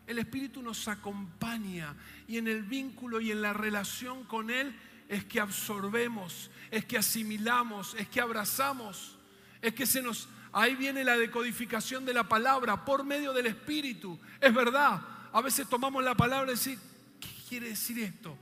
El 0.06 0.18
Espíritu 0.18 0.62
nos 0.62 0.86
acompaña 0.88 1.94
y 2.28 2.38
en 2.38 2.48
el 2.48 2.62
vínculo 2.62 3.20
y 3.20 3.32
en 3.32 3.42
la 3.42 3.52
relación 3.52 4.24
con 4.24 4.50
Él 4.50 4.74
es 5.08 5.24
que 5.24 5.40
absorbemos, 5.40 6.50
es 6.70 6.84
que 6.84 6.98
asimilamos, 6.98 7.94
es 7.94 8.08
que 8.08 8.20
abrazamos, 8.20 9.18
es 9.60 9.74
que 9.74 9.86
se 9.86 10.02
nos... 10.02 10.28
Ahí 10.52 10.74
viene 10.74 11.04
la 11.04 11.18
decodificación 11.18 12.06
de 12.06 12.14
la 12.14 12.26
palabra 12.28 12.84
por 12.84 13.04
medio 13.04 13.34
del 13.34 13.46
Espíritu. 13.46 14.18
Es 14.40 14.54
verdad, 14.54 15.02
a 15.32 15.42
veces 15.42 15.68
tomamos 15.68 16.02
la 16.02 16.14
palabra 16.14 16.50
y 16.50 16.54
decimos, 16.54 16.80
¿qué 17.20 17.28
quiere 17.48 17.68
decir 17.68 17.98
esto? 17.98 18.38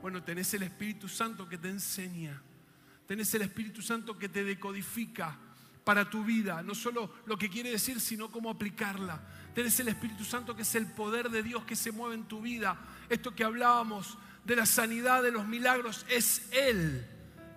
Bueno, 0.00 0.22
tenés 0.22 0.54
el 0.54 0.62
Espíritu 0.62 1.08
Santo 1.08 1.46
que 1.46 1.58
te 1.58 1.68
enseña. 1.68 2.40
Tenés 3.06 3.34
el 3.34 3.42
Espíritu 3.42 3.82
Santo 3.82 4.16
que 4.16 4.28
te 4.28 4.44
decodifica 4.44 5.36
para 5.84 6.08
tu 6.08 6.24
vida. 6.24 6.62
No 6.62 6.74
solo 6.74 7.12
lo 7.26 7.36
que 7.36 7.50
quiere 7.50 7.70
decir, 7.70 8.00
sino 8.00 8.30
cómo 8.30 8.50
aplicarla. 8.50 9.20
Tenés 9.54 9.78
el 9.80 9.88
Espíritu 9.88 10.24
Santo 10.24 10.54
que 10.54 10.62
es 10.62 10.74
el 10.74 10.86
poder 10.86 11.30
de 11.30 11.42
Dios 11.42 11.64
que 11.64 11.76
se 11.76 11.92
mueve 11.92 12.14
en 12.14 12.24
tu 12.24 12.40
vida. 12.40 12.78
Esto 13.08 13.34
que 13.34 13.44
hablábamos 13.44 14.16
de 14.44 14.56
la 14.56 14.66
sanidad, 14.66 15.22
de 15.22 15.32
los 15.32 15.46
milagros, 15.46 16.06
es 16.08 16.48
Él 16.52 17.06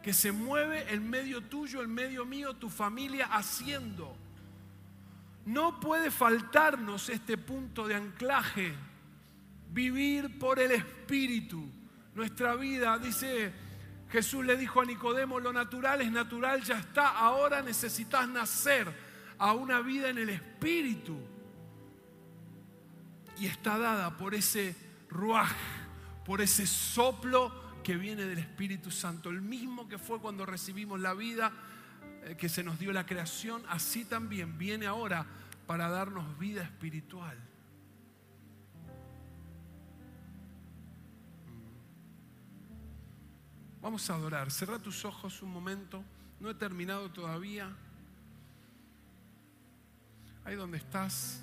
que 0.02 0.14
se 0.14 0.32
mueve 0.32 0.92
en 0.92 1.10
medio 1.10 1.42
tuyo, 1.42 1.84
en 1.84 1.94
medio 1.94 2.26
mío, 2.26 2.56
tu 2.56 2.70
familia 2.70 3.28
haciendo. 3.28 4.18
No 5.46 5.80
puede 5.80 6.12
faltarnos 6.12 7.10
este 7.10 7.38
punto 7.38 7.88
de 7.88 7.96
anclaje, 7.96 8.74
vivir 9.72 10.40
por 10.40 10.60
el 10.60 10.72
Espíritu. 10.72 11.70
Nuestra 12.16 12.56
vida, 12.56 12.98
dice 12.98 13.54
Jesús 14.10 14.44
le 14.46 14.58
dijo 14.58 14.82
a 14.82 14.86
Nicodemo, 14.86 15.40
lo 15.40 15.54
natural 15.54 16.02
es 16.02 16.12
natural, 16.12 16.62
ya 16.64 16.80
está, 16.80 17.10
ahora 17.10 17.62
necesitas 17.62 18.28
nacer 18.28 18.92
a 19.38 19.54
una 19.54 19.82
vida 19.82 20.10
en 20.10 20.18
el 20.18 20.30
Espíritu. 20.30 21.18
Y 23.42 23.48
está 23.48 23.80
dada 23.80 24.18
por 24.18 24.36
ese 24.36 24.76
ruaj, 25.10 25.52
por 26.24 26.42
ese 26.42 26.68
soplo 26.68 27.52
que 27.84 27.98
viene 27.98 28.24
del 28.26 28.38
Espíritu 28.38 28.92
Santo, 28.92 29.32
el 29.32 29.42
mismo 29.42 29.88
que 29.88 29.98
fue 29.98 30.20
cuando 30.20 30.46
recibimos 30.46 31.00
la 31.00 31.16
vida 31.16 31.52
eh, 32.22 32.36
que 32.38 32.48
se 32.50 32.64
nos 32.64 32.78
dio 32.78 32.94
la 32.94 33.08
creación, 33.08 33.64
así 33.68 34.06
también 34.06 34.60
viene 34.60 34.86
ahora 34.86 35.26
para 35.66 35.90
darnos 35.90 36.38
vida 36.38 36.62
espiritual. 36.62 37.36
Vamos 43.82 44.08
a 44.08 44.14
adorar. 44.14 44.52
Cerra 44.52 44.78
tus 44.78 45.04
ojos 45.04 45.42
un 45.42 45.50
momento. 45.50 46.04
No 46.40 46.52
he 46.52 46.54
terminado 46.54 47.10
todavía. 47.10 47.76
Ahí 50.46 50.54
donde 50.54 50.78
estás. 50.78 51.42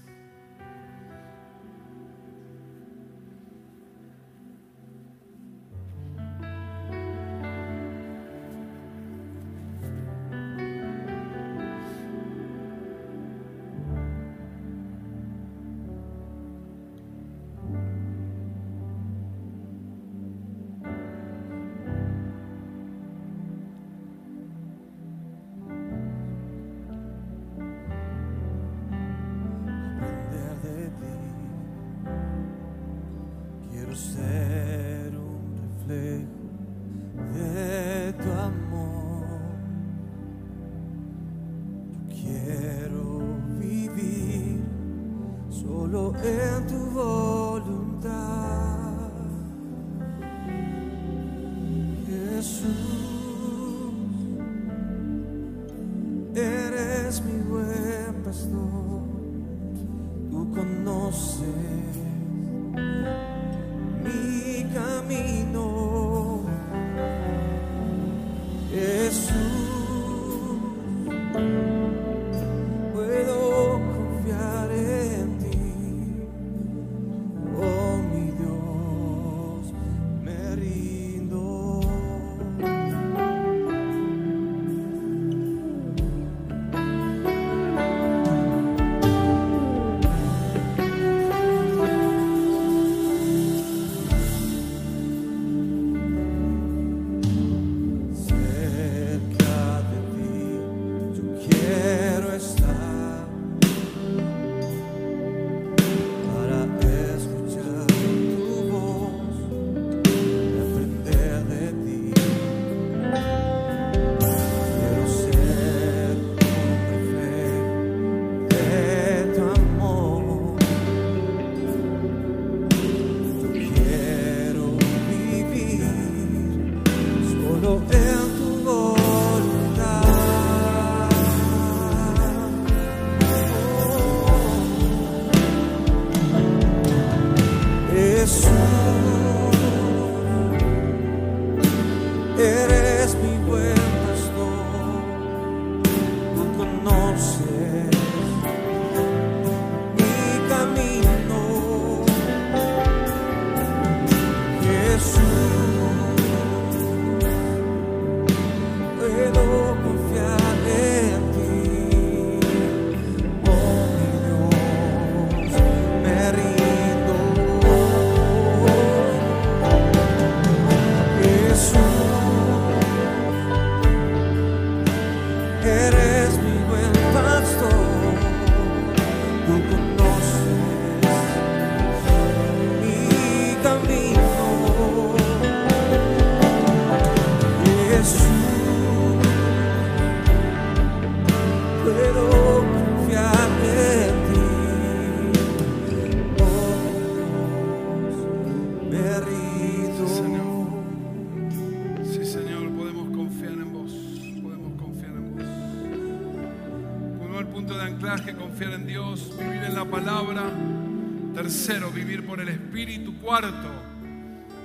Cuarto, 213.23 213.71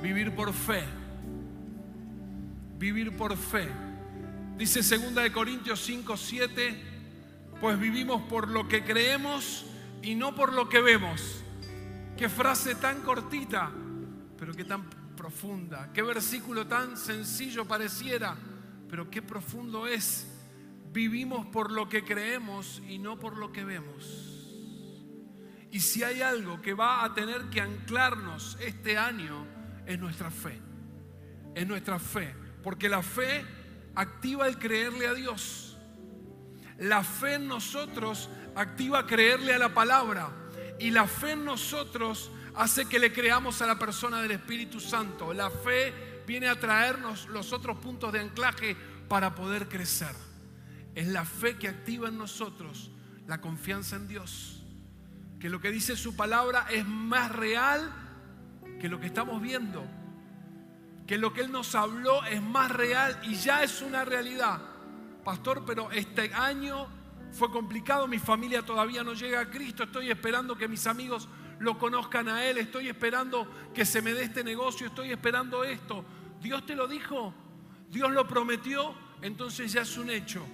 vivir 0.01 0.33
por 0.35 0.53
fe. 0.53 0.83
Vivir 2.77 3.15
por 3.15 3.35
fe. 3.35 3.67
Dice 4.57 4.81
2 4.81 5.15
de 5.15 5.31
Corintios 5.31 5.81
5, 5.81 6.15
7, 6.15 6.83
pues 7.59 7.79
vivimos 7.79 8.21
por 8.23 8.47
lo 8.47 8.67
que 8.67 8.83
creemos 8.83 9.65
y 10.01 10.15
no 10.15 10.35
por 10.35 10.53
lo 10.53 10.69
que 10.69 10.81
vemos. 10.81 11.43
Qué 12.17 12.29
frase 12.29 12.75
tan 12.75 13.01
cortita, 13.01 13.71
pero 14.37 14.53
qué 14.53 14.65
tan 14.65 14.89
profunda. 15.15 15.91
Qué 15.93 16.01
versículo 16.01 16.67
tan 16.67 16.97
sencillo 16.97 17.65
pareciera, 17.65 18.35
pero 18.89 19.09
qué 19.09 19.21
profundo 19.21 19.87
es. 19.87 20.27
Vivimos 20.91 21.47
por 21.47 21.71
lo 21.71 21.89
que 21.89 22.03
creemos 22.03 22.81
y 22.87 22.99
no 22.99 23.17
por 23.17 23.37
lo 23.37 23.51
que 23.51 23.63
vemos. 23.63 24.32
Y 25.73 25.79
si 25.79 26.03
hay 26.03 26.21
algo 26.21 26.61
que 26.61 26.75
va 26.75 27.03
a 27.03 27.15
tener 27.15 27.49
que 27.49 27.59
anclarnos 27.59 28.59
este 28.61 28.95
año, 28.95 29.47
es 29.87 29.97
nuestra 29.97 30.29
fe. 30.29 30.61
Es 31.55 31.65
nuestra 31.65 31.97
fe. 31.97 32.31
Porque 32.61 32.87
la 32.87 33.01
fe 33.01 33.43
activa 33.95 34.47
el 34.47 34.59
creerle 34.59 35.07
a 35.07 35.15
Dios. 35.15 35.75
La 36.77 37.03
fe 37.03 37.33
en 37.33 37.47
nosotros 37.47 38.29
activa 38.53 39.07
creerle 39.07 39.51
a 39.51 39.57
la 39.57 39.73
palabra. 39.73 40.29
Y 40.79 40.91
la 40.91 41.07
fe 41.07 41.31
en 41.31 41.43
nosotros 41.43 42.29
hace 42.53 42.85
que 42.85 42.99
le 42.99 43.11
creamos 43.11 43.63
a 43.63 43.65
la 43.65 43.79
persona 43.79 44.21
del 44.21 44.29
Espíritu 44.29 44.79
Santo. 44.79 45.33
La 45.33 45.49
fe 45.49 46.21
viene 46.27 46.49
a 46.49 46.59
traernos 46.59 47.27
los 47.29 47.51
otros 47.51 47.79
puntos 47.79 48.13
de 48.13 48.19
anclaje 48.19 48.77
para 49.09 49.33
poder 49.33 49.67
crecer. 49.67 50.13
Es 50.93 51.07
la 51.07 51.25
fe 51.25 51.57
que 51.57 51.67
activa 51.67 52.09
en 52.09 52.19
nosotros 52.19 52.91
la 53.25 53.41
confianza 53.41 53.95
en 53.95 54.07
Dios. 54.07 54.52
Que 55.43 55.49
lo 55.49 55.59
que 55.59 55.71
dice 55.71 55.97
su 55.97 56.15
palabra 56.15 56.67
es 56.69 56.87
más 56.87 57.29
real 57.29 57.91
que 58.79 58.87
lo 58.87 58.97
que 59.01 59.07
estamos 59.07 59.41
viendo. 59.41 59.85
Que 61.05 61.17
lo 61.17 61.33
que 61.33 61.41
Él 61.41 61.51
nos 61.51 61.75
habló 61.75 62.23
es 62.23 62.41
más 62.41 62.71
real 62.71 63.19
y 63.23 63.35
ya 63.35 63.61
es 63.61 63.81
una 63.81 64.05
realidad. 64.05 64.61
Pastor, 65.21 65.65
pero 65.65 65.91
este 65.91 66.33
año 66.33 66.87
fue 67.33 67.51
complicado, 67.51 68.07
mi 68.07 68.19
familia 68.19 68.61
todavía 68.61 69.03
no 69.03 69.15
llega 69.15 69.41
a 69.41 69.49
Cristo, 69.49 69.83
estoy 69.83 70.09
esperando 70.09 70.55
que 70.55 70.69
mis 70.69 70.87
amigos 70.87 71.27
lo 71.59 71.77
conozcan 71.77 72.29
a 72.29 72.45
Él, 72.45 72.57
estoy 72.59 72.87
esperando 72.87 73.45
que 73.73 73.83
se 73.83 74.01
me 74.01 74.13
dé 74.13 74.23
este 74.23 74.45
negocio, 74.45 74.87
estoy 74.87 75.11
esperando 75.11 75.65
esto. 75.65 76.05
Dios 76.39 76.65
te 76.65 76.73
lo 76.73 76.87
dijo, 76.87 77.33
Dios 77.89 78.09
lo 78.11 78.25
prometió, 78.25 78.95
entonces 79.21 79.73
ya 79.73 79.81
es 79.81 79.97
un 79.97 80.09
hecho. 80.09 80.47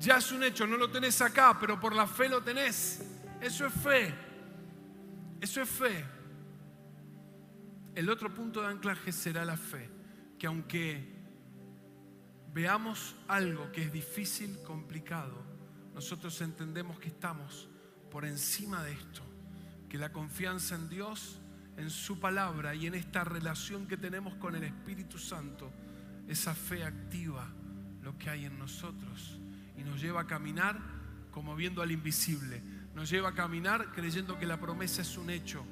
Ya 0.00 0.16
es 0.16 0.32
un 0.32 0.42
hecho, 0.42 0.66
no 0.66 0.78
lo 0.78 0.90
tenés 0.90 1.20
acá, 1.20 1.56
pero 1.60 1.78
por 1.78 1.94
la 1.94 2.08
fe 2.08 2.28
lo 2.28 2.42
tenés. 2.42 3.13
Eso 3.44 3.66
es 3.66 3.74
fe. 3.74 4.14
Eso 5.38 5.60
es 5.60 5.68
fe. 5.68 6.02
El 7.94 8.08
otro 8.08 8.32
punto 8.32 8.62
de 8.62 8.68
anclaje 8.68 9.12
será 9.12 9.44
la 9.44 9.58
fe, 9.58 9.90
que 10.38 10.46
aunque 10.46 11.06
veamos 12.54 13.14
algo 13.28 13.70
que 13.70 13.82
es 13.82 13.92
difícil, 13.92 14.62
complicado, 14.62 15.44
nosotros 15.94 16.40
entendemos 16.40 16.98
que 16.98 17.08
estamos 17.08 17.68
por 18.10 18.24
encima 18.24 18.82
de 18.82 18.92
esto, 18.92 19.20
que 19.90 19.98
la 19.98 20.10
confianza 20.10 20.74
en 20.76 20.88
Dios, 20.88 21.38
en 21.76 21.90
su 21.90 22.18
palabra 22.18 22.74
y 22.74 22.86
en 22.86 22.94
esta 22.94 23.24
relación 23.24 23.86
que 23.86 23.98
tenemos 23.98 24.36
con 24.36 24.54
el 24.54 24.64
Espíritu 24.64 25.18
Santo, 25.18 25.70
esa 26.26 26.54
fe 26.54 26.82
activa 26.82 27.46
lo 28.00 28.16
que 28.16 28.30
hay 28.30 28.46
en 28.46 28.58
nosotros 28.58 29.38
y 29.76 29.84
nos 29.84 30.00
lleva 30.00 30.22
a 30.22 30.26
caminar 30.26 30.80
como 31.30 31.54
viendo 31.56 31.82
al 31.82 31.90
invisible, 31.90 32.62
nos 32.94 33.10
lleva 33.10 33.30
a 33.30 33.34
caminar 33.34 33.92
creyendo 33.92 34.38
que 34.38 34.46
la 34.46 34.60
promesa 34.60 35.02
es 35.02 35.16
un 35.16 35.30
hecho, 35.30 35.64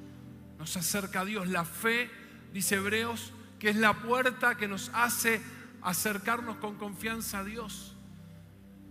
nos 0.57 0.75
acerca 0.75 1.21
a 1.21 1.25
Dios. 1.25 1.47
La 1.47 1.65
fe, 1.65 2.09
dice 2.51 2.75
Hebreos, 2.75 3.33
que 3.59 3.69
es 3.69 3.75
la 3.75 3.93
puerta 4.01 4.55
que 4.55 4.67
nos 4.67 4.91
hace 4.93 5.41
acercarnos 5.81 6.57
con 6.57 6.77
confianza 6.77 7.39
a 7.39 7.43
Dios. 7.43 7.95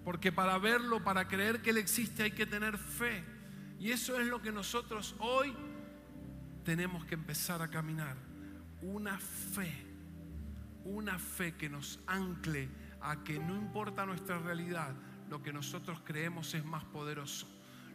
Porque 0.05 0.33
para 0.33 0.59
verlo, 0.59 1.05
para 1.05 1.29
creer 1.29 1.62
que 1.62 1.71
Él 1.71 1.79
existe, 1.79 2.25
hay 2.25 2.33
que 2.33 2.47
tener 2.47 2.79
fe. 2.79 3.25
Y 3.79 3.90
eso 3.90 4.18
es 4.18 4.27
lo 4.27 4.40
que 4.40 4.51
nosotros 4.53 5.14
hoy 5.18 5.55
tenemos 6.64 7.05
que 7.05 7.14
empezar 7.14 7.62
a 7.62 7.68
caminar. 7.68 8.16
Una 8.81 9.18
fe, 9.18 9.71
una 10.85 11.18
fe 11.18 11.55
que 11.55 11.68
nos 11.68 12.01
ancle 12.07 12.68
a 13.01 13.23
que 13.23 13.38
no 13.38 13.57
importa 13.57 14.07
nuestra 14.07 14.38
realidad, 14.38 14.95
lo 15.29 15.42
que 15.42 15.53
nosotros 15.53 16.01
creemos 16.05 16.55
es 16.55 16.64
más 16.64 16.85
poderoso. 16.85 17.47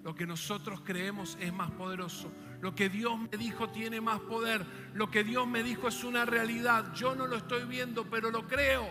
Lo 0.07 0.15
que 0.15 0.25
nosotros 0.25 0.79
creemos 0.85 1.37
es 1.37 1.51
más 1.51 1.69
poderoso. 1.71 2.31
Lo 2.61 2.73
que 2.73 2.87
Dios 2.87 3.19
me 3.19 3.37
dijo 3.37 3.67
tiene 3.71 3.99
más 3.99 4.21
poder. 4.21 4.65
Lo 4.93 5.11
que 5.11 5.25
Dios 5.25 5.45
me 5.45 5.63
dijo 5.63 5.89
es 5.89 6.01
una 6.05 6.23
realidad. 6.23 6.93
Yo 6.93 7.13
no 7.13 7.27
lo 7.27 7.35
estoy 7.35 7.65
viendo, 7.65 8.05
pero 8.05 8.31
lo 8.31 8.47
creo. 8.47 8.87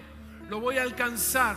Lo 0.50 0.60
voy 0.60 0.76
a 0.76 0.82
alcanzar. 0.82 1.56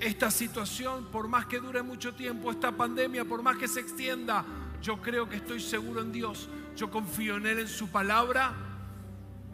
Esta 0.00 0.30
situación, 0.30 1.10
por 1.12 1.28
más 1.28 1.44
que 1.44 1.60
dure 1.60 1.82
mucho 1.82 2.14
tiempo, 2.14 2.50
esta 2.50 2.72
pandemia, 2.72 3.26
por 3.26 3.42
más 3.42 3.58
que 3.58 3.68
se 3.68 3.80
extienda, 3.80 4.42
yo 4.80 5.02
creo 5.02 5.28
que 5.28 5.36
estoy 5.36 5.60
seguro 5.60 6.00
en 6.00 6.12
Dios. 6.12 6.48
Yo 6.74 6.90
confío 6.90 7.36
en 7.36 7.46
Él, 7.46 7.58
en 7.58 7.68
su 7.68 7.90
palabra. 7.90 8.54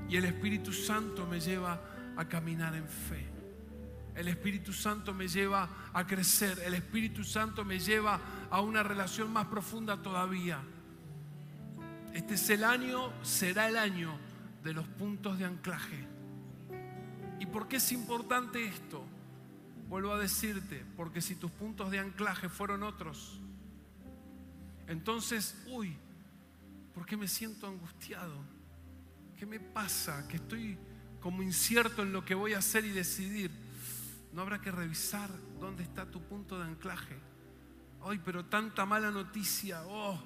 Y 0.08 0.16
el 0.16 0.26
Espíritu 0.26 0.72
Santo 0.72 1.26
me 1.26 1.40
lleva 1.40 1.80
a 2.16 2.28
caminar 2.28 2.76
en 2.76 2.86
fe. 2.86 3.27
El 4.18 4.26
Espíritu 4.26 4.72
Santo 4.72 5.14
me 5.14 5.28
lleva 5.28 5.68
a 5.92 6.04
crecer. 6.04 6.58
El 6.64 6.74
Espíritu 6.74 7.22
Santo 7.22 7.64
me 7.64 7.78
lleva 7.78 8.20
a 8.50 8.60
una 8.60 8.82
relación 8.82 9.32
más 9.32 9.46
profunda 9.46 10.02
todavía. 10.02 10.60
Este 12.12 12.34
es 12.34 12.50
el 12.50 12.64
año, 12.64 13.12
será 13.22 13.68
el 13.68 13.76
año 13.76 14.18
de 14.64 14.72
los 14.72 14.88
puntos 14.88 15.38
de 15.38 15.44
anclaje. 15.44 16.04
¿Y 17.38 17.46
por 17.46 17.68
qué 17.68 17.76
es 17.76 17.92
importante 17.92 18.64
esto? 18.66 19.04
Vuelvo 19.88 20.12
a 20.12 20.18
decirte, 20.18 20.84
porque 20.96 21.20
si 21.20 21.36
tus 21.36 21.52
puntos 21.52 21.92
de 21.92 22.00
anclaje 22.00 22.48
fueron 22.48 22.82
otros, 22.82 23.38
entonces, 24.88 25.62
uy, 25.68 25.96
¿por 26.92 27.06
qué 27.06 27.16
me 27.16 27.28
siento 27.28 27.68
angustiado? 27.68 28.34
¿Qué 29.38 29.46
me 29.46 29.60
pasa? 29.60 30.26
Que 30.26 30.38
estoy 30.38 30.76
como 31.20 31.40
incierto 31.40 32.02
en 32.02 32.12
lo 32.12 32.24
que 32.24 32.34
voy 32.34 32.54
a 32.54 32.58
hacer 32.58 32.84
y 32.84 32.90
decidir. 32.90 33.67
No 34.38 34.42
habrá 34.42 34.60
que 34.60 34.70
revisar 34.70 35.28
dónde 35.58 35.82
está 35.82 36.08
tu 36.08 36.22
punto 36.22 36.56
de 36.60 36.64
anclaje. 36.64 37.18
Ay, 38.04 38.20
pero 38.24 38.44
tanta 38.44 38.86
mala 38.86 39.10
noticia. 39.10 39.82
Oh, 39.84 40.16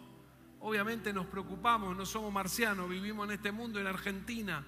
obviamente 0.60 1.14
nos 1.14 1.24
preocupamos, 1.24 1.96
no 1.96 2.04
somos 2.04 2.30
marcianos, 2.30 2.90
vivimos 2.90 3.24
en 3.24 3.36
este 3.36 3.50
mundo 3.50 3.80
en 3.80 3.86
Argentina. 3.86 4.66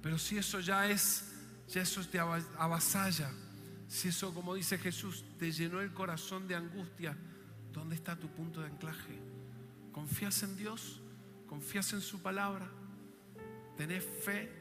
Pero 0.00 0.16
si 0.16 0.38
eso 0.38 0.60
ya 0.60 0.88
es, 0.88 1.32
ya 1.66 1.82
eso 1.82 2.06
te 2.06 2.20
avasalla. 2.20 3.32
Si 3.88 4.10
eso, 4.10 4.32
como 4.32 4.54
dice 4.54 4.78
Jesús, 4.78 5.24
te 5.36 5.50
llenó 5.50 5.80
el 5.80 5.92
corazón 5.92 6.46
de 6.46 6.54
angustia, 6.54 7.16
¿dónde 7.72 7.96
está 7.96 8.14
tu 8.14 8.28
punto 8.28 8.60
de 8.60 8.68
anclaje? 8.68 9.18
¿Confías 9.90 10.40
en 10.44 10.56
Dios? 10.56 11.02
¿Confías 11.48 11.92
en 11.94 12.00
su 12.00 12.22
palabra? 12.22 12.70
¿Tenés 13.76 14.04
fe 14.04 14.52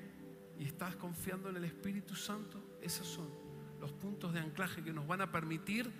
y 0.57 0.65
estás 0.65 0.95
confiando 0.95 1.51
en 1.51 1.57
el 1.57 1.65
Espíritu 1.65 2.15
Santo? 2.15 2.79
Esos 2.81 3.05
son 3.05 3.38
los 3.79 3.91
puntos 3.93 4.33
de 4.33 4.39
anclaje 4.39 4.83
que 4.83 4.93
nos 4.93 5.07
van 5.07 5.21
a 5.21 5.31
permitir 5.31 5.91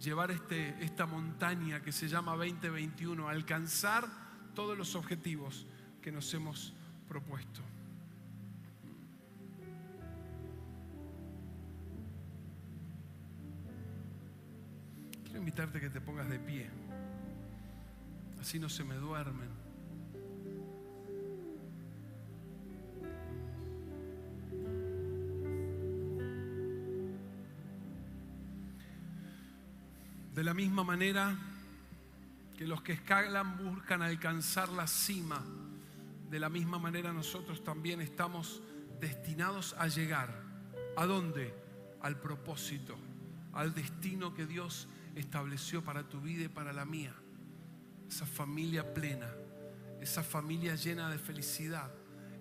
llevar 0.00 0.30
este, 0.30 0.82
esta 0.84 1.06
montaña 1.06 1.80
que 1.80 1.92
se 1.92 2.08
llama 2.08 2.32
2021, 2.32 3.28
alcanzar 3.28 4.06
todos 4.54 4.76
los 4.76 4.94
objetivos 4.96 5.66
que 6.00 6.10
nos 6.10 6.32
hemos 6.34 6.74
propuesto. 7.08 7.60
Quiero 15.24 15.38
invitarte 15.38 15.78
a 15.78 15.80
que 15.80 15.90
te 15.90 16.00
pongas 16.00 16.28
de 16.28 16.38
pie, 16.38 16.68
así 18.40 18.58
no 18.58 18.68
se 18.68 18.82
me 18.84 18.96
duermen. 18.96 19.51
De 30.34 30.42
la 30.42 30.54
misma 30.54 30.82
manera 30.82 31.36
que 32.56 32.66
los 32.66 32.80
que 32.82 32.94
escalan 32.94 33.58
buscan 33.58 34.00
alcanzar 34.00 34.70
la 34.70 34.86
cima, 34.86 35.44
de 36.30 36.40
la 36.40 36.48
misma 36.48 36.78
manera 36.78 37.12
nosotros 37.12 37.62
también 37.62 38.00
estamos 38.00 38.62
destinados 38.98 39.74
a 39.78 39.88
llegar. 39.88 40.42
¿A 40.96 41.04
dónde? 41.04 41.54
Al 42.00 42.18
propósito, 42.18 42.96
al 43.52 43.74
destino 43.74 44.34
que 44.34 44.46
Dios 44.46 44.88
estableció 45.16 45.84
para 45.84 46.08
tu 46.08 46.20
vida 46.22 46.44
y 46.44 46.48
para 46.48 46.72
la 46.72 46.86
mía. 46.86 47.14
Esa 48.08 48.24
familia 48.24 48.94
plena, 48.94 49.28
esa 50.00 50.22
familia 50.22 50.74
llena 50.76 51.10
de 51.10 51.18
felicidad, 51.18 51.90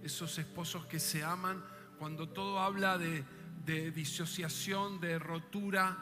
esos 0.02 0.38
esposos 0.38 0.86
que 0.86 1.00
se 1.00 1.26
aman 1.26 1.62
cuando 2.00 2.30
todo 2.30 2.60
habla 2.62 2.98
de, 2.98 3.26
de 3.66 3.92
disociación, 3.92 5.02
de 5.02 5.20
rotura, 5.20 5.98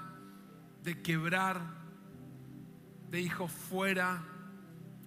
de 0.84 1.02
quebrar, 1.02 1.79
de 3.10 3.22
hijos 3.22 3.52
fuera 3.52 4.24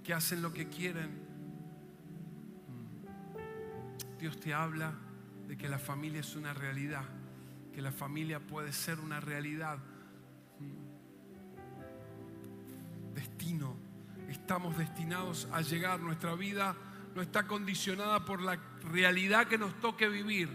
que 0.03 0.13
hacen 0.13 0.43
lo 0.43 0.53
que 0.53 0.69
quieren. 0.69 1.11
Mm. 2.69 4.19
Dios 4.19 4.39
te 4.41 4.53
habla 4.53 4.93
de 5.47 5.57
que 5.57 5.69
la 5.69 5.79
familia 5.79 6.21
es 6.21 6.35
una 6.35 6.53
realidad, 6.53 7.05
que 7.73 7.81
la 7.81 7.93
familia 7.93 8.41
puede 8.41 8.73
ser 8.73 8.99
una 9.01 9.21
realidad. 9.21 9.79
Mm. 10.59 10.93
Destino. 13.15 13.77
Estamos 14.29 14.77
destinados 14.79 15.47
a 15.53 15.61
llegar. 15.61 16.01
Nuestra 16.01 16.35
vida 16.35 16.75
no 17.15 17.23
está 17.23 17.47
condicionada 17.47 18.25
por 18.25 18.41
la 18.41 18.59
realidad 18.83 19.47
que 19.47 19.59
nos 19.59 19.79
toque 19.79 20.09
vivir. 20.09 20.49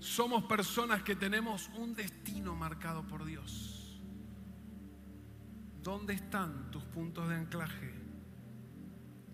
Somos 0.00 0.44
personas 0.44 1.02
que 1.02 1.14
tenemos 1.14 1.70
un 1.76 1.94
destino 1.94 2.56
marcado 2.56 3.06
por 3.06 3.24
Dios. 3.24 3.79
¿Dónde 5.82 6.12
están 6.12 6.70
tus 6.70 6.82
puntos 6.84 7.28
de 7.28 7.36
anclaje? 7.36 7.94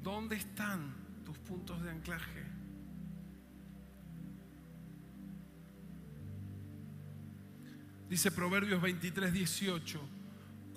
¿Dónde 0.01 0.37
están 0.37 0.95
tus 1.25 1.37
puntos 1.39 1.83
de 1.83 1.91
anclaje? 1.91 2.45
Dice 8.09 8.31
Proverbios 8.31 8.81
23, 8.81 9.33
18, 9.33 10.01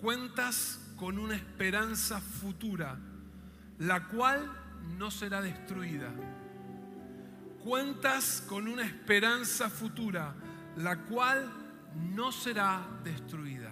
cuentas 0.01 0.93
con 0.95 1.19
una 1.19 1.36
esperanza 1.36 2.19
futura, 2.19 2.97
la 3.77 4.08
cual 4.08 4.51
no 4.97 5.12
será 5.12 5.39
destruida. 5.39 6.12
Cuentas 7.63 8.43
con 8.47 8.67
una 8.67 8.84
esperanza 8.84 9.69
futura, 9.69 10.34
la 10.77 11.05
cual 11.05 11.47
no 12.15 12.32
será 12.32 12.88
destruida 13.03 13.68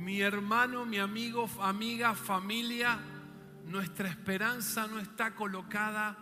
mi 0.00 0.22
hermano, 0.22 0.86
mi 0.86 0.98
amigo, 0.98 1.46
amiga, 1.60 2.14
familia, 2.14 2.98
nuestra 3.66 4.08
esperanza 4.08 4.86
no 4.86 4.98
está 4.98 5.34
colocada 5.34 6.16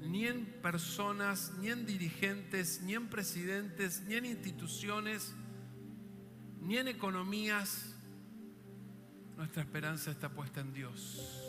ni 0.00 0.26
en 0.26 0.44
personas, 0.60 1.52
ni 1.60 1.70
en 1.70 1.86
dirigentes, 1.86 2.82
ni 2.82 2.94
en 2.94 3.08
presidentes, 3.08 4.02
ni 4.02 4.14
en 4.16 4.26
instituciones, 4.26 5.32
ni 6.60 6.76
en 6.76 6.88
economías. 6.88 7.94
Nuestra 9.36 9.62
esperanza 9.62 10.10
está 10.10 10.28
puesta 10.30 10.60
en 10.60 10.72
Dios. 10.72 11.40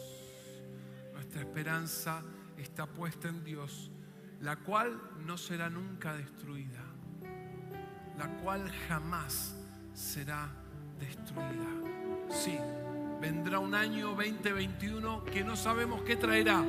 Nuestra 1.13 1.41
esperanza 1.41 2.21
está 2.57 2.85
puesta 2.85 3.27
en 3.27 3.43
Dios, 3.43 3.89
la 4.39 4.57
cual 4.57 5.01
no 5.25 5.35
será 5.37 5.69
nunca 5.71 6.13
destruida, 6.13 6.83
la 8.17 8.27
cual 8.37 8.71
jamás 8.87 9.55
será 9.95 10.45
destruida 10.45 10.64
destruida. 10.99 11.65
Sí, 12.29 12.57
vendrá 13.21 13.59
un 13.59 13.73
año 13.75 14.09
2021 14.15 15.23
que 15.25 15.43
no 15.43 15.55
sabemos 15.55 16.01
qué 16.03 16.15
traerá, 16.15 16.63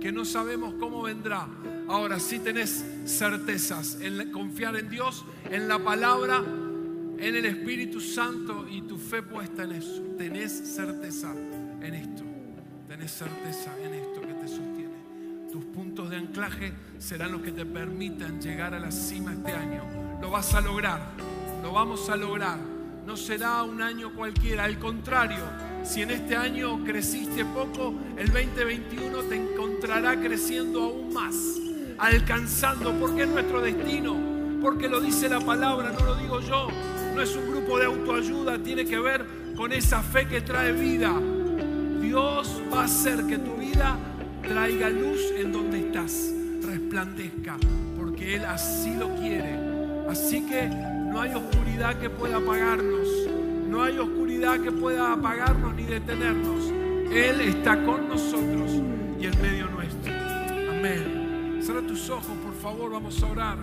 que 0.00 0.12
no 0.12 0.24
sabemos 0.24 0.74
cómo 0.78 1.02
vendrá. 1.02 1.48
Ahora 1.88 2.18
sí 2.20 2.38
tenés 2.38 2.84
certezas 3.04 3.98
en 4.00 4.30
confiar 4.30 4.76
en 4.76 4.88
Dios, 4.88 5.24
en 5.50 5.68
la 5.68 5.78
palabra, 5.78 6.38
en 6.38 7.36
el 7.36 7.44
Espíritu 7.44 8.00
Santo 8.00 8.66
y 8.68 8.82
tu 8.82 8.98
fe 8.98 9.22
puesta 9.22 9.64
en 9.64 9.72
eso. 9.72 10.02
Tenés 10.16 10.52
certeza 10.52 11.32
en 11.80 11.94
esto. 11.94 12.22
Tenés 12.88 13.10
certeza 13.10 13.70
en 13.80 13.94
esto 13.94 14.20
que 14.20 14.34
te 14.34 14.48
sostiene. 14.48 15.50
Tus 15.50 15.64
puntos 15.66 16.10
de 16.10 16.16
anclaje 16.16 16.72
serán 16.98 17.32
los 17.32 17.42
que 17.42 17.52
te 17.52 17.66
permitan 17.66 18.40
llegar 18.40 18.74
a 18.74 18.80
la 18.80 18.90
cima 18.90 19.32
este 19.32 19.52
año. 19.52 19.82
Lo 20.20 20.30
vas 20.30 20.54
a 20.54 20.60
lograr. 20.60 21.12
Lo 21.62 21.72
vamos 21.72 22.08
a 22.08 22.16
lograr 22.16 22.71
no 23.06 23.16
será 23.16 23.62
un 23.62 23.82
año 23.82 24.12
cualquiera, 24.14 24.64
al 24.64 24.78
contrario, 24.78 25.44
Si 25.84 26.00
en 26.00 26.12
este 26.12 26.36
año 26.36 26.84
creciste 26.84 27.44
poco, 27.44 27.92
el 28.16 28.32
2021 28.32 29.18
te 29.24 29.34
encontrará 29.34 30.14
creciendo 30.20 30.84
aún 30.84 31.12
más, 31.12 31.34
alcanzando, 31.98 32.92
porque 33.00 33.22
es 33.22 33.28
nuestro 33.28 33.60
destino, 33.60 34.16
porque 34.60 34.88
lo 34.88 35.00
dice 35.00 35.28
la 35.28 35.40
palabra, 35.40 35.90
no 35.90 36.06
lo 36.06 36.14
digo 36.14 36.40
yo, 36.40 36.68
no 37.16 37.20
es 37.20 37.34
un 37.34 37.50
grupo 37.50 37.80
de 37.80 37.86
autoayuda, 37.86 38.62
tiene 38.62 38.84
que 38.84 39.00
ver 39.00 39.26
con 39.56 39.72
esa 39.72 40.02
fe 40.02 40.28
que 40.28 40.40
trae 40.40 40.72
vida. 40.72 41.12
Dios 42.00 42.62
va 42.72 42.82
a 42.82 42.84
hacer 42.84 43.26
que 43.26 43.38
tu 43.38 43.56
vida 43.56 43.98
traiga 44.40 44.88
luz 44.88 45.20
en 45.36 45.50
donde 45.50 45.80
estás, 45.80 46.32
resplandezca, 46.64 47.56
porque 47.96 48.36
Él 48.36 48.44
así 48.44 48.94
lo 48.94 49.12
quiere. 49.16 49.58
Así 50.08 50.42
que 50.46 50.91
no 51.12 51.20
hay 51.20 51.34
oscuridad 51.34 51.98
que 51.98 52.08
pueda 52.08 52.38
apagarnos, 52.38 53.06
no 53.68 53.82
hay 53.82 53.98
oscuridad 53.98 54.58
que 54.60 54.72
pueda 54.72 55.12
apagarnos 55.12 55.74
ni 55.74 55.84
detenernos. 55.84 56.64
Él 57.12 57.42
está 57.42 57.84
con 57.84 58.08
nosotros 58.08 58.72
y 59.20 59.26
en 59.26 59.42
medio 59.42 59.68
nuestro. 59.68 60.10
Amén. 60.70 61.60
Cierra 61.62 61.86
tus 61.86 62.08
ojos, 62.08 62.34
por 62.42 62.54
favor, 62.54 62.92
vamos 62.92 63.22
a 63.22 63.26
orar. 63.26 63.58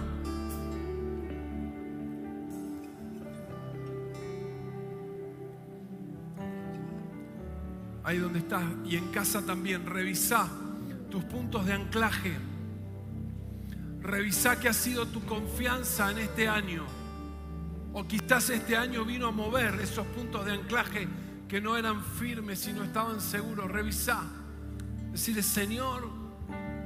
Ahí 8.03 8.17
donde 8.19 8.39
estás 8.39 8.63
y 8.85 8.95
en 8.95 9.07
casa 9.07 9.43
también, 9.43 9.87
revisa 9.87 10.47
tus 11.09 11.23
puntos 11.23 11.65
de 11.65 11.73
anclaje. 11.73 12.37
Revisa 14.01 14.59
qué 14.59 14.69
ha 14.69 14.73
sido 14.73 15.07
tu 15.07 15.25
confianza 15.25 16.11
en 16.11 16.19
este 16.19 16.47
año. 16.47 16.98
O 17.93 18.07
quizás 18.07 18.49
este 18.49 18.77
año 18.77 19.03
vino 19.03 19.27
a 19.27 19.31
mover 19.31 19.79
esos 19.81 20.05
puntos 20.07 20.45
de 20.45 20.53
anclaje 20.53 21.07
que 21.47 21.59
no 21.59 21.75
eran 21.75 22.03
firmes 22.03 22.67
y 22.67 22.73
no 22.73 22.83
estaban 22.83 23.19
seguros. 23.19 23.69
Revisa. 23.69 24.23
Decirle, 25.11 25.41
Señor, 25.41 26.07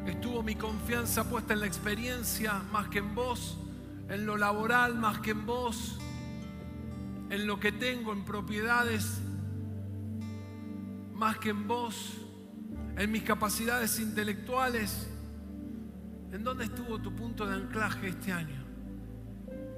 estuvo 0.06 0.42
mi 0.42 0.56
confianza 0.56 1.30
puesta 1.30 1.54
en 1.54 1.60
la 1.60 1.68
experiencia 1.68 2.62
más 2.72 2.88
que 2.88 3.00
en 3.00 3.14
vos, 3.14 3.58
en 4.08 4.26
lo 4.26 4.38
laboral 4.38 4.96
más 4.96 5.20
que 5.20 5.32
en 5.32 5.46
vos, 5.46 6.00
en 7.30 7.46
lo 7.46 7.60
que 7.60 7.74
tengo, 7.74 8.14
en 8.14 8.24
propiedades 8.24 9.22
más 11.14 11.38
que 11.38 11.50
en 11.50 11.68
vos, 11.68 12.14
en 12.98 13.12
mis 13.12 13.24
capacidades 13.24 14.00
intelectuales. 14.00 15.10
¿En 16.32 16.44
dónde 16.44 16.66
estuvo 16.66 17.00
tu 17.00 17.14
punto 17.14 17.46
de 17.46 17.56
anclaje 17.56 18.08
este 18.08 18.32
año? 18.32 18.63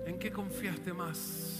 ¿En 0.06 0.20
qué 0.20 0.32
confiaste 0.32 0.94
más? 0.94 1.56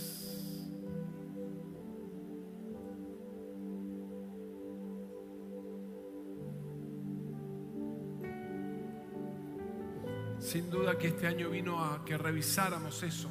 Sin 10.40 10.70
duda 10.70 10.96
que 10.98 11.08
este 11.08 11.26
año 11.26 11.50
vino 11.50 11.84
a 11.84 12.06
que 12.06 12.18
revisáramos 12.18 13.02
eso. 13.02 13.30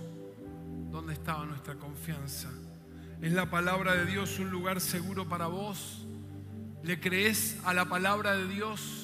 ¿Dónde 0.91 1.13
estaba 1.13 1.47
nuestra 1.47 1.77
confianza? 1.77 2.51
¿Es 3.23 3.33
la 3.33 3.49
palabra 3.49 3.95
de 3.95 4.07
Dios 4.07 4.39
un 4.41 4.51
lugar 4.51 4.81
seguro 4.81 5.29
para 5.29 5.47
vos? 5.47 6.07
¿Le 6.83 6.99
crees 6.99 7.59
a 7.65 7.73
la 7.73 7.89
palabra 7.89 8.37
de 8.37 8.49
Dios? 8.49 9.04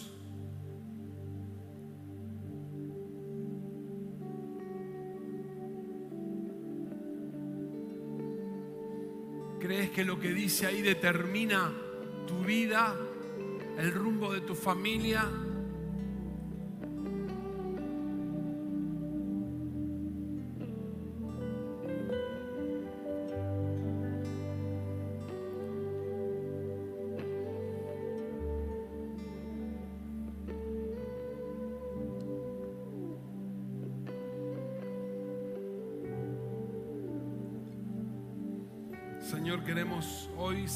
¿Crees 9.71 9.91
que 9.91 10.05
lo 10.05 10.19
que 10.19 10.35
dice 10.35 10.67
ahí 10.67 10.83
determina 10.83 11.73
tu 12.27 12.41
vida, 12.41 12.97
el 13.79 13.93
rumbo 13.93 14.33
de 14.33 14.41
tu 14.41 14.57
familia? 14.57 15.31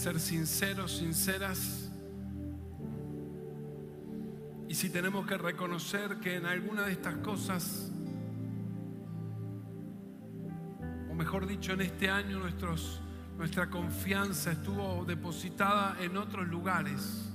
Ser 0.05 0.21
sinceros, 0.21 0.99
sinceras. 0.99 1.91
Y 4.69 4.75
si 4.75 4.91
tenemos 4.91 5.27
que 5.27 5.39
reconocer 5.39 6.21
que 6.21 6.37
en 6.37 6.45
alguna 6.45 6.83
de 6.83 6.93
estas 6.93 7.15
cosas, 7.17 7.91
o 11.11 11.15
mejor 11.15 11.47
dicho, 11.47 11.73
en 11.73 11.81
este 11.81 12.11
año 12.11 12.39
nuestra 13.39 13.71
confianza 13.71 14.53
estuvo 14.53 15.07
depositada 15.07 15.97
en 15.99 16.19
otros 16.19 16.49
lugares, 16.49 17.33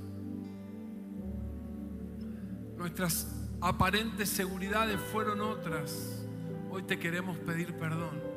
nuestras 2.78 3.36
aparentes 3.62 4.30
seguridades 4.30 5.00
fueron 5.12 5.42
otras, 5.42 6.24
hoy 6.70 6.84
te 6.84 7.00
queremos 7.00 7.36
pedir 7.40 7.74
perdón 7.80 8.30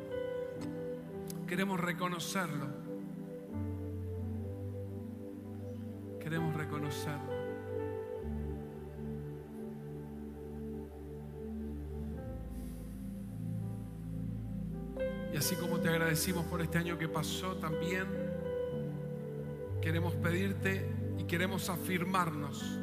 queremos 1.47 1.79
reconocerlo. 1.79 2.82
Queremos 6.23 6.55
reconocerlo. 6.55 7.33
Y 15.33 15.37
así 15.37 15.55
como 15.55 15.79
te 15.79 15.89
agradecimos 15.89 16.45
por 16.45 16.61
este 16.61 16.77
año 16.77 16.97
que 16.97 17.09
pasó, 17.09 17.55
también 17.57 18.07
queremos 19.81 20.13
pedirte 20.15 20.89
y 21.19 21.25
queremos 21.25 21.69
afirmarnos. 21.69 22.79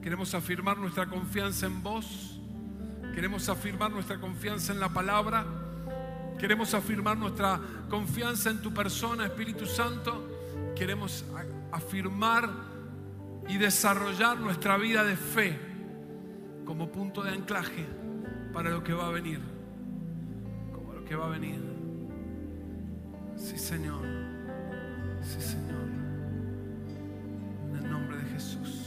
Queremos 0.00 0.32
afirmar 0.34 0.78
nuestra 0.78 1.06
confianza 1.06 1.66
en 1.66 1.82
vos. 1.82 2.40
Queremos 3.14 3.48
afirmar 3.48 3.90
nuestra 3.90 4.20
confianza 4.20 4.72
en 4.72 4.78
la 4.78 4.88
palabra 4.90 5.44
Queremos 6.38 6.72
afirmar 6.72 7.16
nuestra 7.16 7.60
confianza 7.90 8.50
en 8.50 8.62
tu 8.62 8.72
persona, 8.72 9.26
Espíritu 9.26 9.66
Santo. 9.66 10.72
Queremos 10.76 11.24
afirmar 11.72 12.50
y 13.48 13.56
desarrollar 13.56 14.38
nuestra 14.38 14.76
vida 14.76 15.04
de 15.04 15.16
fe 15.16 15.58
como 16.64 16.90
punto 16.92 17.22
de 17.22 17.30
anclaje 17.30 17.86
para 18.52 18.70
lo 18.70 18.84
que 18.84 18.92
va 18.92 19.06
a 19.06 19.10
venir. 19.10 19.40
Como 20.72 20.92
lo 20.92 21.04
que 21.04 21.16
va 21.16 21.26
a 21.26 21.30
venir. 21.30 21.60
Sí, 23.36 23.56
Señor. 23.56 24.04
Sí, 25.22 25.40
Señor. 25.40 25.88
En 27.70 27.76
el 27.76 27.90
nombre 27.90 28.18
de 28.18 28.24
Jesús. 28.24 28.77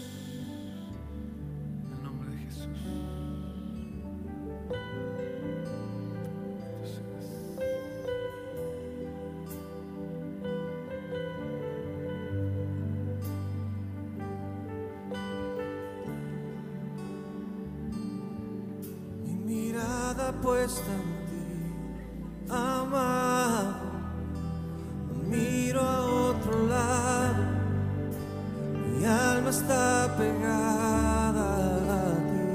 Puesta 20.42 20.92
en 20.92 21.04
ti, 21.28 21.44
amado. 22.50 23.92
Miro 25.30 25.82
a 25.82 26.06
otro 26.30 26.68
lado, 26.68 27.44
mi 28.76 29.06
alma 29.06 29.50
está 29.50 30.14
pegada 30.18 31.46
a 32.00 32.14
ti. 32.30 32.46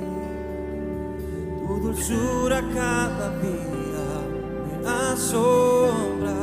Tu 1.66 1.80
dulzura 1.80 2.60
cada 2.74 3.30
día 3.38 4.06
me 4.82 4.88
asombra, 4.88 6.38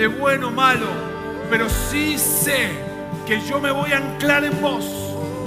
de 0.00 0.06
bueno 0.06 0.48
o 0.48 0.50
malo, 0.50 0.86
pero 1.50 1.68
sí 1.68 2.16
sé 2.16 2.70
que 3.26 3.38
yo 3.42 3.60
me 3.60 3.70
voy 3.70 3.92
a 3.92 3.98
anclar 3.98 4.42
en 4.44 4.58
vos. 4.58 4.86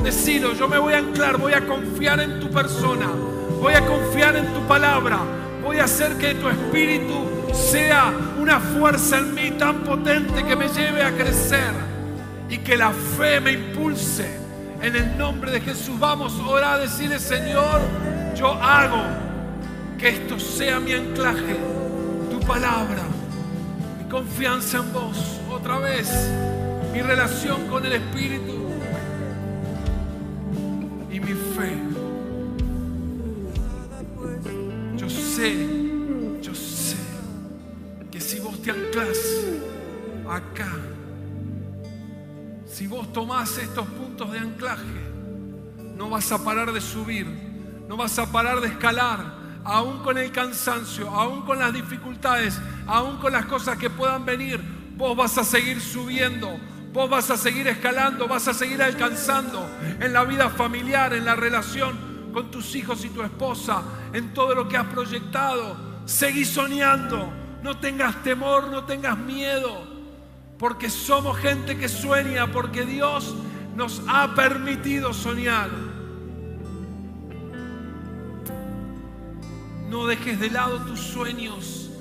Decilo, 0.03 0.53
yo 0.53 0.67
me 0.67 0.77
voy 0.77 0.93
a 0.93 0.99
anclar, 0.99 1.37
voy 1.37 1.53
a 1.53 1.65
confiar 1.65 2.19
en 2.19 2.39
tu 2.39 2.51
persona, 2.51 3.07
voy 3.59 3.73
a 3.73 3.83
confiar 3.83 4.35
en 4.35 4.45
tu 4.53 4.59
palabra, 4.67 5.21
voy 5.63 5.79
a 5.79 5.85
hacer 5.85 6.19
que 6.19 6.35
tu 6.35 6.47
espíritu 6.49 7.15
sea 7.51 8.13
una 8.39 8.59
fuerza 8.59 9.17
en 9.17 9.33
mí 9.33 9.49
tan 9.57 9.83
potente 9.83 10.43
que 10.43 10.55
me 10.55 10.67
lleve 10.67 11.01
a 11.01 11.11
crecer 11.13 11.73
y 12.47 12.59
que 12.59 12.77
la 12.77 12.91
fe 12.91 13.41
me 13.41 13.53
impulse. 13.53 14.37
En 14.83 14.95
el 14.95 15.17
nombre 15.17 15.49
de 15.49 15.61
Jesús 15.61 15.97
vamos 15.97 16.39
ahora 16.39 16.73
a 16.73 16.77
decirle, 16.77 17.17
Señor, 17.17 17.81
yo 18.35 18.53
hago 18.53 19.01
que 19.97 20.09
esto 20.09 20.37
sea 20.37 20.79
mi 20.79 20.93
anclaje, 20.93 21.57
tu 22.29 22.39
palabra, 22.41 23.02
confianza 24.13 24.77
en 24.77 24.93
vos, 24.93 25.17
otra 25.49 25.79
vez, 25.79 26.07
mi 26.93 27.01
relación 27.01 27.67
con 27.67 27.83
el 27.83 27.93
Espíritu 27.93 28.53
y 31.09 31.19
mi 31.19 31.33
fe. 31.33 31.75
Yo 34.95 35.09
sé, 35.09 35.67
yo 36.43 36.53
sé 36.53 36.95
que 38.11 38.21
si 38.21 38.39
vos 38.39 38.61
te 38.61 38.69
anclas 38.69 39.17
acá, 40.29 40.71
si 42.67 42.85
vos 42.85 43.11
tomás 43.11 43.57
estos 43.57 43.87
puntos 43.87 44.31
de 44.31 44.37
anclaje, 44.37 45.01
no 45.97 46.11
vas 46.11 46.31
a 46.31 46.37
parar 46.37 46.71
de 46.71 46.81
subir, 46.81 47.25
no 47.89 47.97
vas 47.97 48.19
a 48.19 48.31
parar 48.31 48.61
de 48.61 48.67
escalar, 48.67 49.42
aún 49.65 49.99
con 49.99 50.17
el 50.17 50.31
cansancio, 50.31 51.09
aún 51.09 51.43
con 51.43 51.59
las 51.59 51.73
dificultades, 51.73 52.59
aún 52.87 53.17
con 53.17 53.33
las 53.33 53.45
cosas 53.45 53.77
que 53.77 53.89
puedan 53.89 54.25
venir, 54.25 54.61
vos 54.95 55.15
vas 55.15 55.37
a 55.37 55.43
seguir 55.43 55.81
subiendo, 55.81 56.59
vos 56.91 57.09
vas 57.09 57.29
a 57.29 57.37
seguir 57.37 57.67
escalando, 57.67 58.27
vas 58.27 58.47
a 58.47 58.53
seguir 58.53 58.81
alcanzando 58.81 59.67
en 59.99 60.13
la 60.13 60.23
vida 60.23 60.49
familiar, 60.49 61.13
en 61.13 61.25
la 61.25 61.35
relación 61.35 62.13
con 62.33 62.51
tus 62.51 62.75
hijos 62.75 63.05
y 63.05 63.09
tu 63.09 63.21
esposa, 63.21 63.83
en 64.11 64.33
todo 64.33 64.55
lo 64.55 64.67
que 64.67 64.77
has 64.77 64.87
proyectado. 64.87 65.75
Seguí 66.05 66.45
soñando, 66.45 67.31
no 67.61 67.77
tengas 67.77 68.21
temor, 68.23 68.69
no 68.69 68.83
tengas 68.83 69.17
miedo, 69.17 69.87
porque 70.57 70.89
somos 70.89 71.37
gente 71.37 71.77
que 71.77 71.87
sueña, 71.87 72.51
porque 72.51 72.85
Dios 72.85 73.33
nos 73.75 74.01
ha 74.07 74.35
permitido 74.35 75.13
soñar. 75.13 75.69
No 79.93 80.07
dejes 80.07 80.39
de 80.39 80.49
lado 80.49 80.79
tus 80.79 80.99
sueños, 80.99 81.91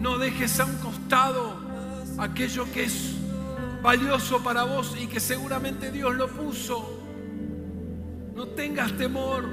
no 0.00 0.18
dejes 0.18 0.58
a 0.58 0.64
un 0.64 0.76
costado 0.78 1.54
aquello 2.18 2.66
que 2.72 2.82
es 2.82 3.12
valioso 3.80 4.42
para 4.42 4.64
vos 4.64 4.96
y 5.00 5.06
que 5.06 5.20
seguramente 5.20 5.92
Dios 5.92 6.16
lo 6.16 6.26
puso. 6.26 7.00
No 8.34 8.48
tengas 8.48 8.96
temor. 8.96 9.44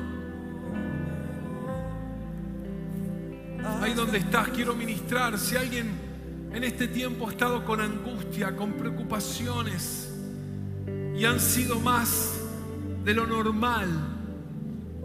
Ahí 3.79 3.93
donde 3.93 4.17
estás, 4.17 4.49
quiero 4.49 4.73
ministrar. 4.73 5.37
Si 5.37 5.55
alguien 5.55 5.91
en 6.51 6.63
este 6.63 6.87
tiempo 6.87 7.27
ha 7.27 7.31
estado 7.31 7.63
con 7.63 7.79
angustia, 7.79 8.55
con 8.55 8.73
preocupaciones 8.73 10.11
y 11.15 11.23
han 11.25 11.39
sido 11.39 11.79
más 11.79 12.41
de 13.05 13.13
lo 13.13 13.27
normal, 13.27 13.87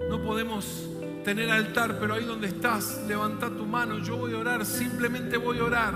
no 0.09 0.23
podemos 0.23 0.89
tener 1.29 1.51
altar, 1.51 1.99
pero 2.01 2.15
ahí 2.15 2.25
donde 2.25 2.47
estás, 2.47 3.03
levanta 3.07 3.51
tu 3.51 3.67
mano. 3.67 3.99
Yo 3.99 4.17
voy 4.17 4.33
a 4.33 4.39
orar, 4.39 4.65
simplemente 4.65 5.37
voy 5.37 5.59
a 5.59 5.65
orar 5.65 5.95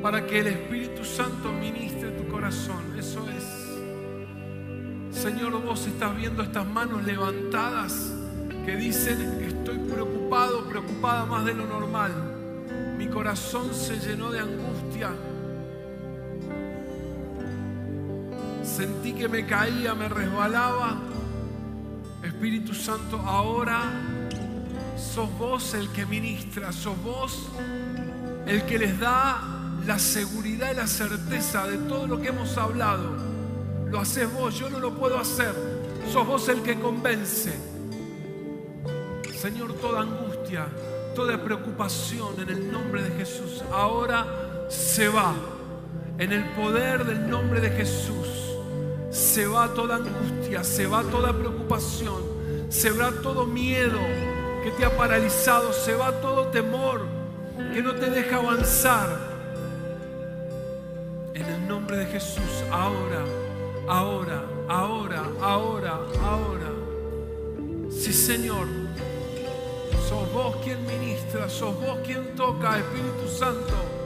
para 0.00 0.24
que 0.24 0.38
el 0.38 0.46
Espíritu 0.46 1.04
Santo 1.04 1.50
ministre 1.50 2.12
tu 2.12 2.28
corazón. 2.28 2.96
Eso 2.96 3.26
es. 3.28 5.18
Señor, 5.20 5.60
vos 5.60 5.84
estás 5.84 6.16
viendo 6.16 6.44
estas 6.44 6.64
manos 6.64 7.04
levantadas 7.04 8.12
que 8.64 8.76
dicen, 8.76 9.20
estoy 9.42 9.78
preocupado, 9.78 10.64
preocupada 10.68 11.26
más 11.26 11.44
de 11.44 11.54
lo 11.54 11.66
normal. 11.66 12.12
Mi 12.96 13.08
corazón 13.08 13.74
se 13.74 13.98
llenó 13.98 14.30
de 14.30 14.38
angustia. 14.38 15.10
Sentí 18.62 19.12
que 19.12 19.28
me 19.28 19.44
caía, 19.44 19.92
me 19.96 20.08
resbalaba. 20.08 21.00
Espíritu 22.22 22.74
Santo, 22.74 23.18
ahora 23.18 24.18
sos 25.00 25.30
vos 25.38 25.74
el 25.74 25.88
que 25.90 26.04
ministra, 26.04 26.72
sos 26.72 27.00
vos 27.02 27.48
el 28.46 28.64
que 28.64 28.78
les 28.78 28.98
da 29.00 29.40
la 29.86 29.98
seguridad 29.98 30.72
y 30.72 30.76
la 30.76 30.86
certeza 30.86 31.66
de 31.66 31.78
todo 31.78 32.06
lo 32.06 32.20
que 32.20 32.28
hemos 32.28 32.56
hablado. 32.58 33.16
Lo 33.90 34.00
haces 34.00 34.32
vos, 34.32 34.58
yo 34.58 34.68
no 34.68 34.78
lo 34.78 34.94
puedo 34.94 35.18
hacer. 35.18 35.52
Sos 36.12 36.26
vos 36.26 36.48
el 36.48 36.62
que 36.62 36.78
convence. 36.78 37.52
Señor, 39.36 39.72
toda 39.74 40.02
angustia, 40.02 40.66
toda 41.14 41.42
preocupación 41.42 42.40
en 42.40 42.50
el 42.50 42.70
nombre 42.70 43.02
de 43.02 43.10
Jesús 43.16 43.62
ahora 43.72 44.26
se 44.68 45.08
va. 45.08 45.34
En 46.18 46.32
el 46.32 46.44
poder 46.50 47.04
del 47.06 47.28
nombre 47.30 47.60
de 47.60 47.70
Jesús 47.70 48.28
se 49.10 49.46
va 49.46 49.72
toda 49.72 49.96
angustia, 49.96 50.62
se 50.62 50.86
va 50.86 51.02
toda 51.02 51.32
preocupación, 51.32 52.22
se 52.68 52.90
va 52.90 53.10
todo 53.22 53.46
miedo 53.46 53.98
que 54.62 54.70
te 54.72 54.84
ha 54.84 54.96
paralizado, 54.96 55.72
se 55.72 55.94
va 55.94 56.12
todo 56.20 56.48
temor 56.48 57.06
que 57.72 57.82
no 57.82 57.94
te 57.94 58.10
deja 58.10 58.36
avanzar. 58.36 59.08
En 61.34 61.44
el 61.46 61.68
nombre 61.68 61.96
de 61.98 62.06
Jesús, 62.06 62.64
ahora, 62.70 63.24
ahora, 63.88 64.42
ahora, 64.68 65.22
ahora, 65.40 66.00
ahora. 66.22 66.70
Sí, 67.90 68.12
Señor, 68.12 68.66
sos 70.08 70.32
vos 70.32 70.56
quien 70.64 70.84
ministra, 70.86 71.48
sos 71.48 71.74
vos 71.80 71.98
quien 72.04 72.34
toca, 72.34 72.78
Espíritu 72.78 73.28
Santo. 73.28 73.99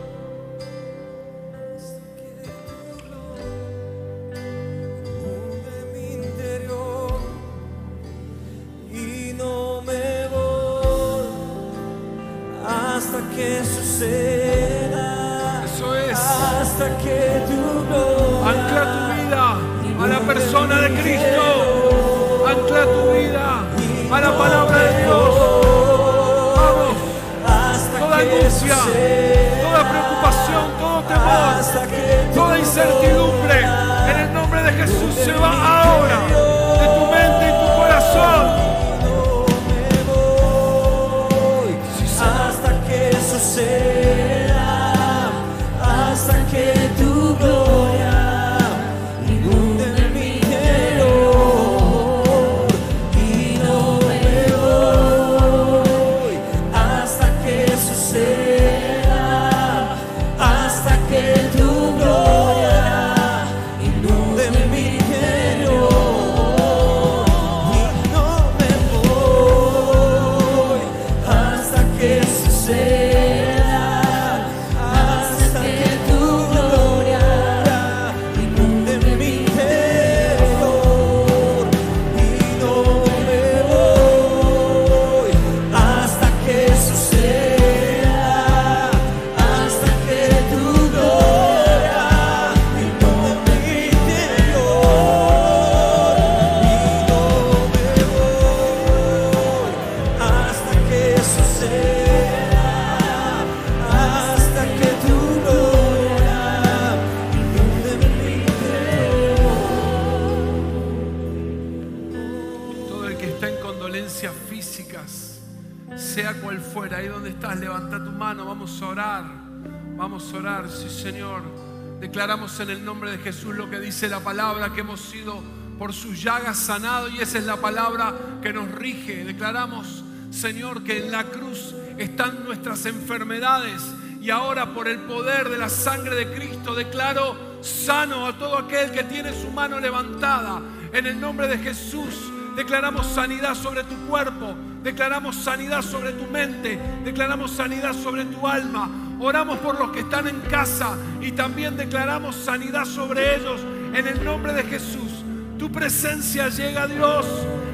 Dice 123.85 124.09
la 124.09 124.21
palabra, 124.21 124.73
que 124.73 124.81
hemos 124.81 125.01
sido 125.01 125.43
por 125.79 125.93
sus 125.93 126.23
llagas 126.23 126.59
sanados 126.59 127.13
y 127.13 127.21
esa 127.21 127.39
es 127.39 127.45
la 127.45 127.57
palabra 127.57 128.15
que 128.43 128.53
nos 128.53 128.71
rige. 128.71 129.25
Declaramos, 129.25 130.03
Señor, 130.31 130.83
que 130.83 131.05
en 131.05 131.13
la 131.13 131.25
cruz 131.25 131.75
están 131.99 132.45
nuestras 132.45 132.87
enfermedades 132.87 133.83
y 134.23 134.31
ahora 134.31 134.73
por 134.73 134.89
el 134.89 135.01
poder 135.01 135.51
de 135.51 135.59
la 135.59 135.69
sangre 135.69 136.15
de 136.15 136.33
Cristo 136.33 136.75
declaro 136.75 137.37
sano 137.61 138.27
a 138.27 138.39
todo 138.39 138.57
aquel 138.57 138.91
que 138.91 139.05
tiene 139.05 139.33
su 139.35 139.51
mano 139.51 139.79
levantada. 139.79 140.63
En 140.93 141.07
el 141.07 141.21
nombre 141.21 141.47
de 141.47 141.59
Jesús 141.59 142.33
declaramos 142.57 143.07
sanidad 143.07 143.55
sobre 143.55 143.85
tu 143.85 143.97
cuerpo, 144.07 144.55
declaramos 144.83 145.37
sanidad 145.37 145.83
sobre 145.83 146.13
tu 146.13 146.25
mente, 146.31 146.81
declaramos 147.05 147.51
sanidad 147.51 147.93
sobre 147.93 148.25
tu 148.25 148.47
alma. 148.47 148.89
Oramos 149.21 149.59
por 149.59 149.79
los 149.79 149.91
que 149.93 150.01
están 150.01 150.27
en 150.27 150.41
casa 150.41 150.97
y 151.21 151.33
también 151.33 151.77
declaramos 151.77 152.35
sanidad 152.35 152.87
sobre 152.87 153.37
ellos 153.37 153.61
en 153.95 154.09
el 154.09 154.25
nombre 154.25 154.53
de 154.53 154.65
Jesús. 154.65 155.25
Tu 155.59 155.71
presencia 155.71 156.49
llega, 156.49 156.87
Dios, 156.87 157.27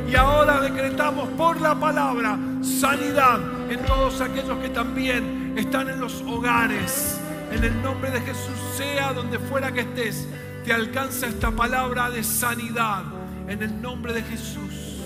y 0.08 0.14
ahora 0.14 0.60
decretamos 0.60 1.28
por 1.30 1.60
la 1.60 1.74
palabra 1.74 2.38
sanidad 2.62 3.40
en 3.70 3.82
todos 3.86 4.20
aquellos 4.20 4.58
que 4.58 4.68
también 4.68 5.54
están 5.56 5.88
en 5.88 5.98
los 6.00 6.20
hogares. 6.22 7.18
En 7.50 7.64
el 7.64 7.82
nombre 7.82 8.10
de 8.10 8.20
Jesús, 8.20 8.56
sea 8.76 9.12
donde 9.12 9.38
fuera 9.38 9.72
que 9.72 9.80
estés, 9.80 10.28
te 10.64 10.72
alcanza 10.72 11.26
esta 11.26 11.50
palabra 11.50 12.10
de 12.10 12.22
sanidad. 12.22 13.02
En 13.48 13.62
el 13.62 13.80
nombre 13.80 14.12
de 14.12 14.22
Jesús. 14.22 15.00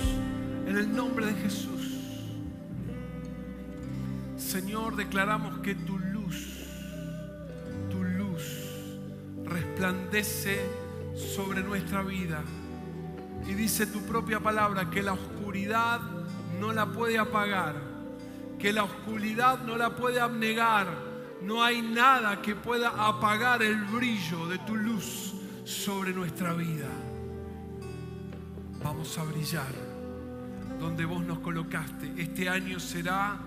En 0.66 0.76
el 0.76 0.94
nombre 0.94 1.26
de 1.26 1.34
Jesús. 1.34 1.70
Señor, 4.36 4.96
declaramos 4.96 5.58
que 5.60 5.74
tu 5.74 5.98
luz, 5.98 6.66
tu 7.90 8.02
luz 8.02 8.42
resplandece 9.44 10.83
sobre 11.14 11.62
nuestra 11.62 12.02
vida. 12.02 12.42
Y 13.46 13.54
dice 13.54 13.86
tu 13.86 14.00
propia 14.02 14.40
palabra 14.40 14.90
que 14.90 15.02
la 15.02 15.12
oscuridad 15.12 16.00
no 16.58 16.72
la 16.72 16.86
puede 16.86 17.18
apagar, 17.18 17.76
que 18.58 18.72
la 18.72 18.84
oscuridad 18.84 19.60
no 19.64 19.76
la 19.76 19.94
puede 19.94 20.20
abnegar. 20.20 20.86
No 21.42 21.62
hay 21.62 21.82
nada 21.82 22.40
que 22.40 22.54
pueda 22.54 23.06
apagar 23.06 23.62
el 23.62 23.84
brillo 23.84 24.46
de 24.46 24.58
tu 24.60 24.76
luz 24.76 25.34
sobre 25.64 26.12
nuestra 26.12 26.54
vida. 26.54 26.88
Vamos 28.82 29.18
a 29.18 29.24
brillar 29.24 29.72
donde 30.80 31.04
vos 31.04 31.22
nos 31.24 31.38
colocaste. 31.40 32.12
Este 32.16 32.48
año 32.48 32.80
será 32.80 33.38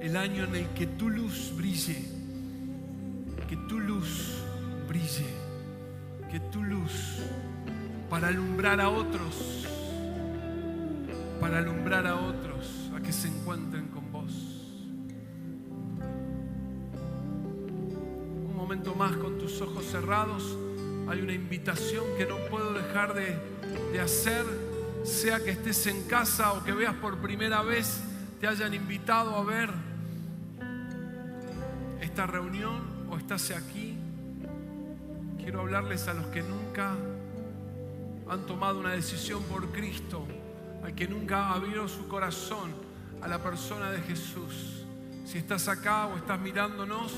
el 0.00 0.16
año 0.16 0.44
en 0.44 0.54
el 0.54 0.68
que 0.70 0.86
tu 0.86 1.08
luz 1.08 1.52
brille, 1.56 2.04
que 3.48 3.56
tu 3.68 3.80
luz 3.80 4.42
brille, 4.88 5.43
que 6.34 6.40
tu 6.40 6.64
luz 6.64 7.20
para 8.10 8.26
alumbrar 8.26 8.80
a 8.80 8.88
otros, 8.88 9.64
para 11.40 11.58
alumbrar 11.58 12.08
a 12.08 12.16
otros 12.16 12.90
a 12.92 13.00
que 13.00 13.12
se 13.12 13.28
encuentren 13.28 13.86
con 13.86 14.10
vos. 14.10 14.32
Un 18.48 18.56
momento 18.56 18.96
más 18.96 19.12
con 19.12 19.38
tus 19.38 19.60
ojos 19.60 19.84
cerrados. 19.84 20.58
Hay 21.06 21.20
una 21.20 21.34
invitación 21.34 22.04
que 22.18 22.26
no 22.26 22.38
puedo 22.50 22.72
dejar 22.72 23.14
de, 23.14 23.38
de 23.92 24.00
hacer, 24.00 24.44
sea 25.04 25.38
que 25.38 25.50
estés 25.50 25.86
en 25.86 26.02
casa 26.08 26.54
o 26.54 26.64
que 26.64 26.72
veas 26.72 26.96
por 26.96 27.18
primera 27.18 27.62
vez, 27.62 28.02
te 28.40 28.48
hayan 28.48 28.74
invitado 28.74 29.36
a 29.36 29.44
ver 29.44 29.70
esta 32.00 32.26
reunión 32.26 33.06
o 33.08 33.18
estás 33.18 33.52
aquí. 33.52 33.93
Quiero 35.44 35.60
hablarles 35.60 36.08
a 36.08 36.14
los 36.14 36.26
que 36.28 36.42
nunca 36.42 36.96
han 38.30 38.46
tomado 38.46 38.80
una 38.80 38.92
decisión 38.92 39.42
por 39.42 39.70
Cristo, 39.72 40.26
al 40.82 40.94
que 40.94 41.06
nunca 41.06 41.50
abrió 41.50 41.86
su 41.86 42.08
corazón 42.08 42.74
a 43.20 43.28
la 43.28 43.42
persona 43.42 43.90
de 43.90 44.00
Jesús. 44.00 44.86
Si 45.26 45.36
estás 45.36 45.68
acá 45.68 46.06
o 46.06 46.16
estás 46.16 46.40
mirándonos, 46.40 47.12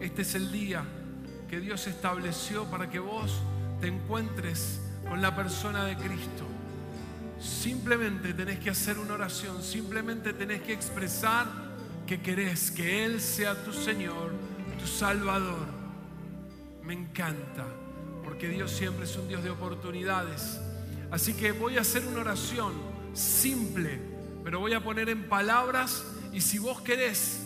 este 0.00 0.22
es 0.22 0.34
el 0.34 0.50
día 0.50 0.82
que 1.46 1.60
Dios 1.60 1.86
estableció 1.86 2.64
para 2.70 2.88
que 2.88 3.00
vos 3.00 3.38
te 3.82 3.88
encuentres 3.88 4.80
con 5.06 5.20
la 5.20 5.36
persona 5.36 5.84
de 5.84 5.96
Cristo. 5.96 6.46
Simplemente 7.38 8.32
tenés 8.32 8.60
que 8.60 8.70
hacer 8.70 8.98
una 8.98 9.12
oración, 9.12 9.62
simplemente 9.62 10.32
tenés 10.32 10.62
que 10.62 10.72
expresar 10.72 11.46
que 12.06 12.22
querés 12.22 12.70
que 12.70 13.04
Él 13.04 13.20
sea 13.20 13.62
tu 13.62 13.74
Señor, 13.74 14.32
tu 14.80 14.86
Salvador. 14.86 15.77
Me 16.88 16.94
encanta 16.94 17.66
porque 18.24 18.48
Dios 18.48 18.70
siempre 18.70 19.04
es 19.04 19.14
un 19.18 19.28
Dios 19.28 19.44
de 19.44 19.50
oportunidades. 19.50 20.58
Así 21.10 21.34
que 21.34 21.52
voy 21.52 21.76
a 21.76 21.82
hacer 21.82 22.02
una 22.06 22.22
oración 22.22 22.72
simple, 23.12 24.00
pero 24.42 24.58
voy 24.58 24.72
a 24.72 24.82
poner 24.82 25.10
en 25.10 25.28
palabras 25.28 26.02
y 26.32 26.40
si 26.40 26.58
vos 26.58 26.80
querés 26.80 27.44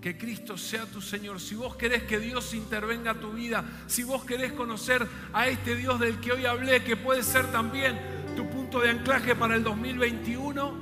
que 0.00 0.18
Cristo 0.18 0.56
sea 0.56 0.86
tu 0.86 1.00
Señor, 1.00 1.40
si 1.40 1.54
vos 1.54 1.76
querés 1.76 2.02
que 2.02 2.18
Dios 2.18 2.52
intervenga 2.52 3.12
a 3.12 3.14
tu 3.14 3.30
vida, 3.30 3.64
si 3.86 4.02
vos 4.02 4.24
querés 4.24 4.52
conocer 4.54 5.06
a 5.32 5.46
este 5.46 5.76
Dios 5.76 6.00
del 6.00 6.18
que 6.18 6.32
hoy 6.32 6.44
hablé, 6.44 6.82
que 6.82 6.96
puede 6.96 7.22
ser 7.22 7.52
también 7.52 7.96
tu 8.34 8.50
punto 8.50 8.80
de 8.80 8.90
anclaje 8.90 9.36
para 9.36 9.54
el 9.54 9.62
2021, 9.62 10.74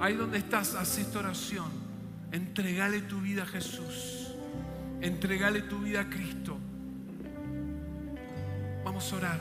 ahí 0.00 0.14
donde 0.14 0.38
estás, 0.38 0.74
haz 0.74 0.96
esta 0.96 1.18
oración. 1.18 1.70
Entregale 2.32 3.02
tu 3.02 3.20
vida 3.20 3.42
a 3.42 3.46
Jesús. 3.46 4.23
Entregale 5.04 5.60
tu 5.60 5.80
vida 5.80 6.00
a 6.00 6.08
Cristo. 6.08 6.56
Vamos 8.82 9.12
a 9.12 9.16
orar. 9.16 9.40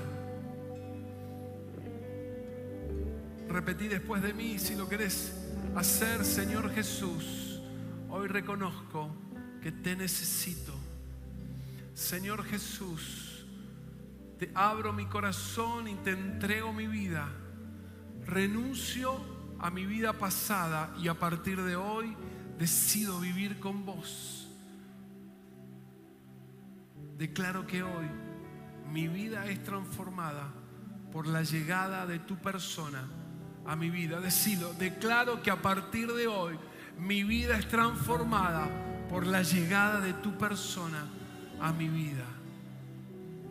Repetí 3.48 3.88
después 3.88 4.22
de 4.22 4.34
mí 4.34 4.60
si 4.60 4.76
lo 4.76 4.90
querés 4.90 5.34
hacer, 5.74 6.26
Señor 6.26 6.70
Jesús. 6.74 7.62
Hoy 8.10 8.28
reconozco 8.28 9.16
que 9.62 9.72
te 9.72 9.96
necesito. 9.96 10.74
Señor 11.94 12.44
Jesús, 12.44 13.46
te 14.38 14.52
abro 14.54 14.92
mi 14.92 15.06
corazón 15.06 15.88
y 15.88 15.96
te 15.96 16.12
entrego 16.12 16.74
mi 16.74 16.88
vida. 16.88 17.30
Renuncio 18.26 19.18
a 19.60 19.72
mi 19.72 19.86
vida 19.86 20.12
pasada 20.12 20.94
y 21.02 21.08
a 21.08 21.14
partir 21.14 21.62
de 21.62 21.78
hoy 21.78 22.18
decido 22.60 23.22
vivir 23.22 23.62
con 23.62 23.86
vos. 23.86 24.43
Declaro 27.18 27.66
que 27.68 27.84
hoy 27.84 28.06
mi 28.92 29.08
vida 29.08 29.46
es 29.48 29.64
transformada 29.64 30.52
por 31.12 31.28
la 31.28 31.44
llegada 31.44 32.06
de 32.06 32.20
tu 32.20 32.38
persona 32.38 33.08
a 33.66 33.76
mi 33.76 33.90
vida. 33.90 34.20
Decido, 34.20 34.74
declaro 34.74 35.42
que 35.42 35.52
a 35.52 35.62
partir 35.62 36.12
de 36.12 36.28
hoy 36.28 36.58
mi 36.98 37.24
vida 37.24 37.58
es 37.58 37.68
transformada 37.68 38.68
por 39.10 39.26
la 39.26 39.44
llegada 39.44 40.00
de 40.00 40.14
tu 40.14 40.38
persona 40.38 41.08
a 41.62 41.72
mi 41.72 41.88
vida. 41.88 42.26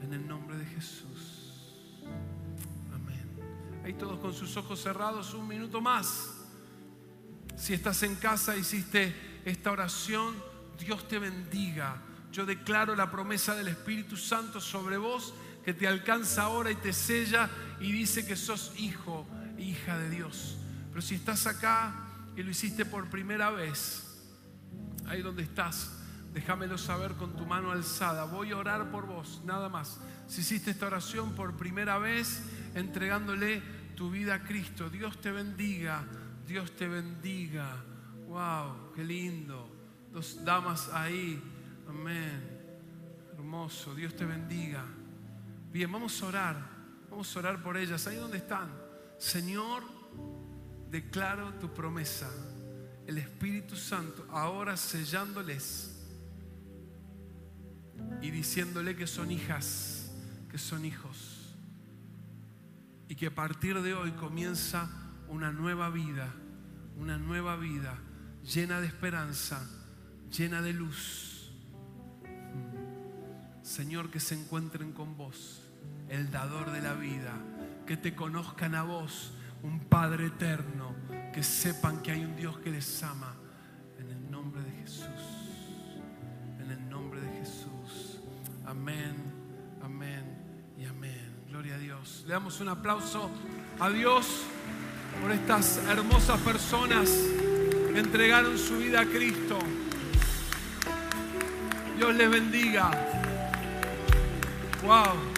En 0.02 0.12
el 0.12 0.26
nombre 0.26 0.56
de 0.56 0.66
Jesús. 0.66 2.02
Amén. 2.92 3.26
Ahí 3.84 3.94
todos 3.94 4.18
con 4.18 4.32
sus 4.32 4.56
ojos 4.56 4.80
cerrados, 4.82 5.34
un 5.34 5.46
minuto 5.46 5.80
más. 5.80 6.34
Si 7.56 7.74
estás 7.74 8.02
en 8.02 8.16
casa, 8.16 8.56
hiciste 8.56 9.40
esta 9.44 9.70
oración, 9.70 10.34
Dios 10.78 11.06
te 11.06 11.18
bendiga. 11.18 12.02
Yo 12.32 12.46
declaro 12.46 12.96
la 12.96 13.10
promesa 13.10 13.54
del 13.54 13.68
Espíritu 13.68 14.16
Santo 14.16 14.58
sobre 14.58 14.96
vos 14.96 15.34
que 15.64 15.74
te 15.74 15.86
alcanza 15.86 16.44
ahora 16.44 16.70
y 16.70 16.76
te 16.76 16.94
sella 16.94 17.50
y 17.78 17.92
dice 17.92 18.26
que 18.26 18.36
sos 18.36 18.72
hijo, 18.78 19.26
hija 19.58 19.98
de 19.98 20.08
Dios. 20.08 20.56
Pero 20.88 21.02
si 21.02 21.14
estás 21.14 21.46
acá 21.46 21.94
y 22.34 22.42
lo 22.42 22.50
hiciste 22.50 22.86
por 22.86 23.10
primera 23.10 23.50
vez, 23.50 24.24
ahí 25.06 25.20
donde 25.20 25.42
estás, 25.42 25.92
déjamelo 26.32 26.78
saber 26.78 27.12
con 27.12 27.36
tu 27.36 27.44
mano 27.44 27.70
alzada. 27.70 28.24
Voy 28.24 28.52
a 28.52 28.56
orar 28.56 28.90
por 28.90 29.06
vos, 29.06 29.42
nada 29.44 29.68
más. 29.68 30.00
Si 30.26 30.40
hiciste 30.40 30.70
esta 30.70 30.86
oración 30.86 31.34
por 31.34 31.58
primera 31.58 31.98
vez, 31.98 32.42
entregándole 32.74 33.62
tu 33.94 34.10
vida 34.10 34.36
a 34.36 34.42
Cristo, 34.42 34.88
Dios 34.88 35.20
te 35.20 35.30
bendiga, 35.32 36.02
Dios 36.46 36.74
te 36.76 36.88
bendiga. 36.88 37.76
Wow, 38.26 38.94
qué 38.94 39.04
lindo. 39.04 39.68
Dos 40.10 40.42
damas 40.42 40.88
ahí. 40.94 41.42
Amén. 41.88 42.40
Hermoso. 43.32 43.94
Dios 43.94 44.14
te 44.14 44.24
bendiga. 44.24 44.84
Bien, 45.70 45.90
vamos 45.90 46.22
a 46.22 46.26
orar. 46.26 46.56
Vamos 47.10 47.34
a 47.34 47.38
orar 47.38 47.62
por 47.62 47.76
ellas. 47.76 48.06
Ahí 48.06 48.16
donde 48.16 48.38
están. 48.38 48.70
Señor, 49.18 49.82
declaro 50.90 51.54
tu 51.54 51.72
promesa. 51.72 52.30
El 53.06 53.18
Espíritu 53.18 53.76
Santo 53.76 54.26
ahora 54.30 54.76
sellándoles 54.76 55.92
y 58.20 58.30
diciéndole 58.30 58.96
que 58.96 59.06
son 59.06 59.30
hijas, 59.30 60.10
que 60.50 60.58
son 60.58 60.84
hijos. 60.84 61.56
Y 63.08 63.16
que 63.16 63.26
a 63.26 63.34
partir 63.34 63.80
de 63.82 63.94
hoy 63.94 64.12
comienza 64.12 64.90
una 65.28 65.52
nueva 65.52 65.90
vida, 65.90 66.32
una 66.96 67.18
nueva 67.18 67.56
vida 67.56 67.98
llena 68.42 68.80
de 68.80 68.86
esperanza, 68.86 69.68
llena 70.30 70.62
de 70.62 70.72
luz. 70.72 71.31
Señor, 73.62 74.10
que 74.10 74.20
se 74.20 74.34
encuentren 74.34 74.92
con 74.92 75.16
vos, 75.16 75.62
el 76.08 76.30
dador 76.30 76.72
de 76.72 76.82
la 76.82 76.94
vida, 76.94 77.32
que 77.86 77.96
te 77.96 78.14
conozcan 78.14 78.74
a 78.74 78.82
vos, 78.82 79.32
un 79.62 79.80
Padre 79.80 80.26
eterno, 80.26 80.94
que 81.32 81.42
sepan 81.42 82.02
que 82.02 82.10
hay 82.10 82.24
un 82.24 82.36
Dios 82.36 82.58
que 82.58 82.70
les 82.70 83.02
ama. 83.02 83.34
En 83.98 84.10
el 84.10 84.30
nombre 84.30 84.62
de 84.62 84.70
Jesús, 84.72 85.06
en 86.60 86.70
el 86.70 86.88
nombre 86.90 87.20
de 87.20 87.28
Jesús. 87.38 88.20
Amén, 88.66 89.14
amén 89.82 90.24
y 90.76 90.84
amén. 90.84 91.44
Gloria 91.48 91.76
a 91.76 91.78
Dios. 91.78 92.24
Le 92.26 92.32
damos 92.32 92.60
un 92.60 92.68
aplauso 92.68 93.30
a 93.78 93.88
Dios 93.90 94.42
por 95.20 95.30
estas 95.30 95.76
hermosas 95.88 96.40
personas 96.40 97.10
que 97.92 98.00
entregaron 98.00 98.58
su 98.58 98.78
vida 98.78 99.02
a 99.02 99.06
Cristo. 99.06 99.58
Dios 101.96 102.14
les 102.16 102.30
bendiga. 102.30 103.21
Wow. 104.82 105.31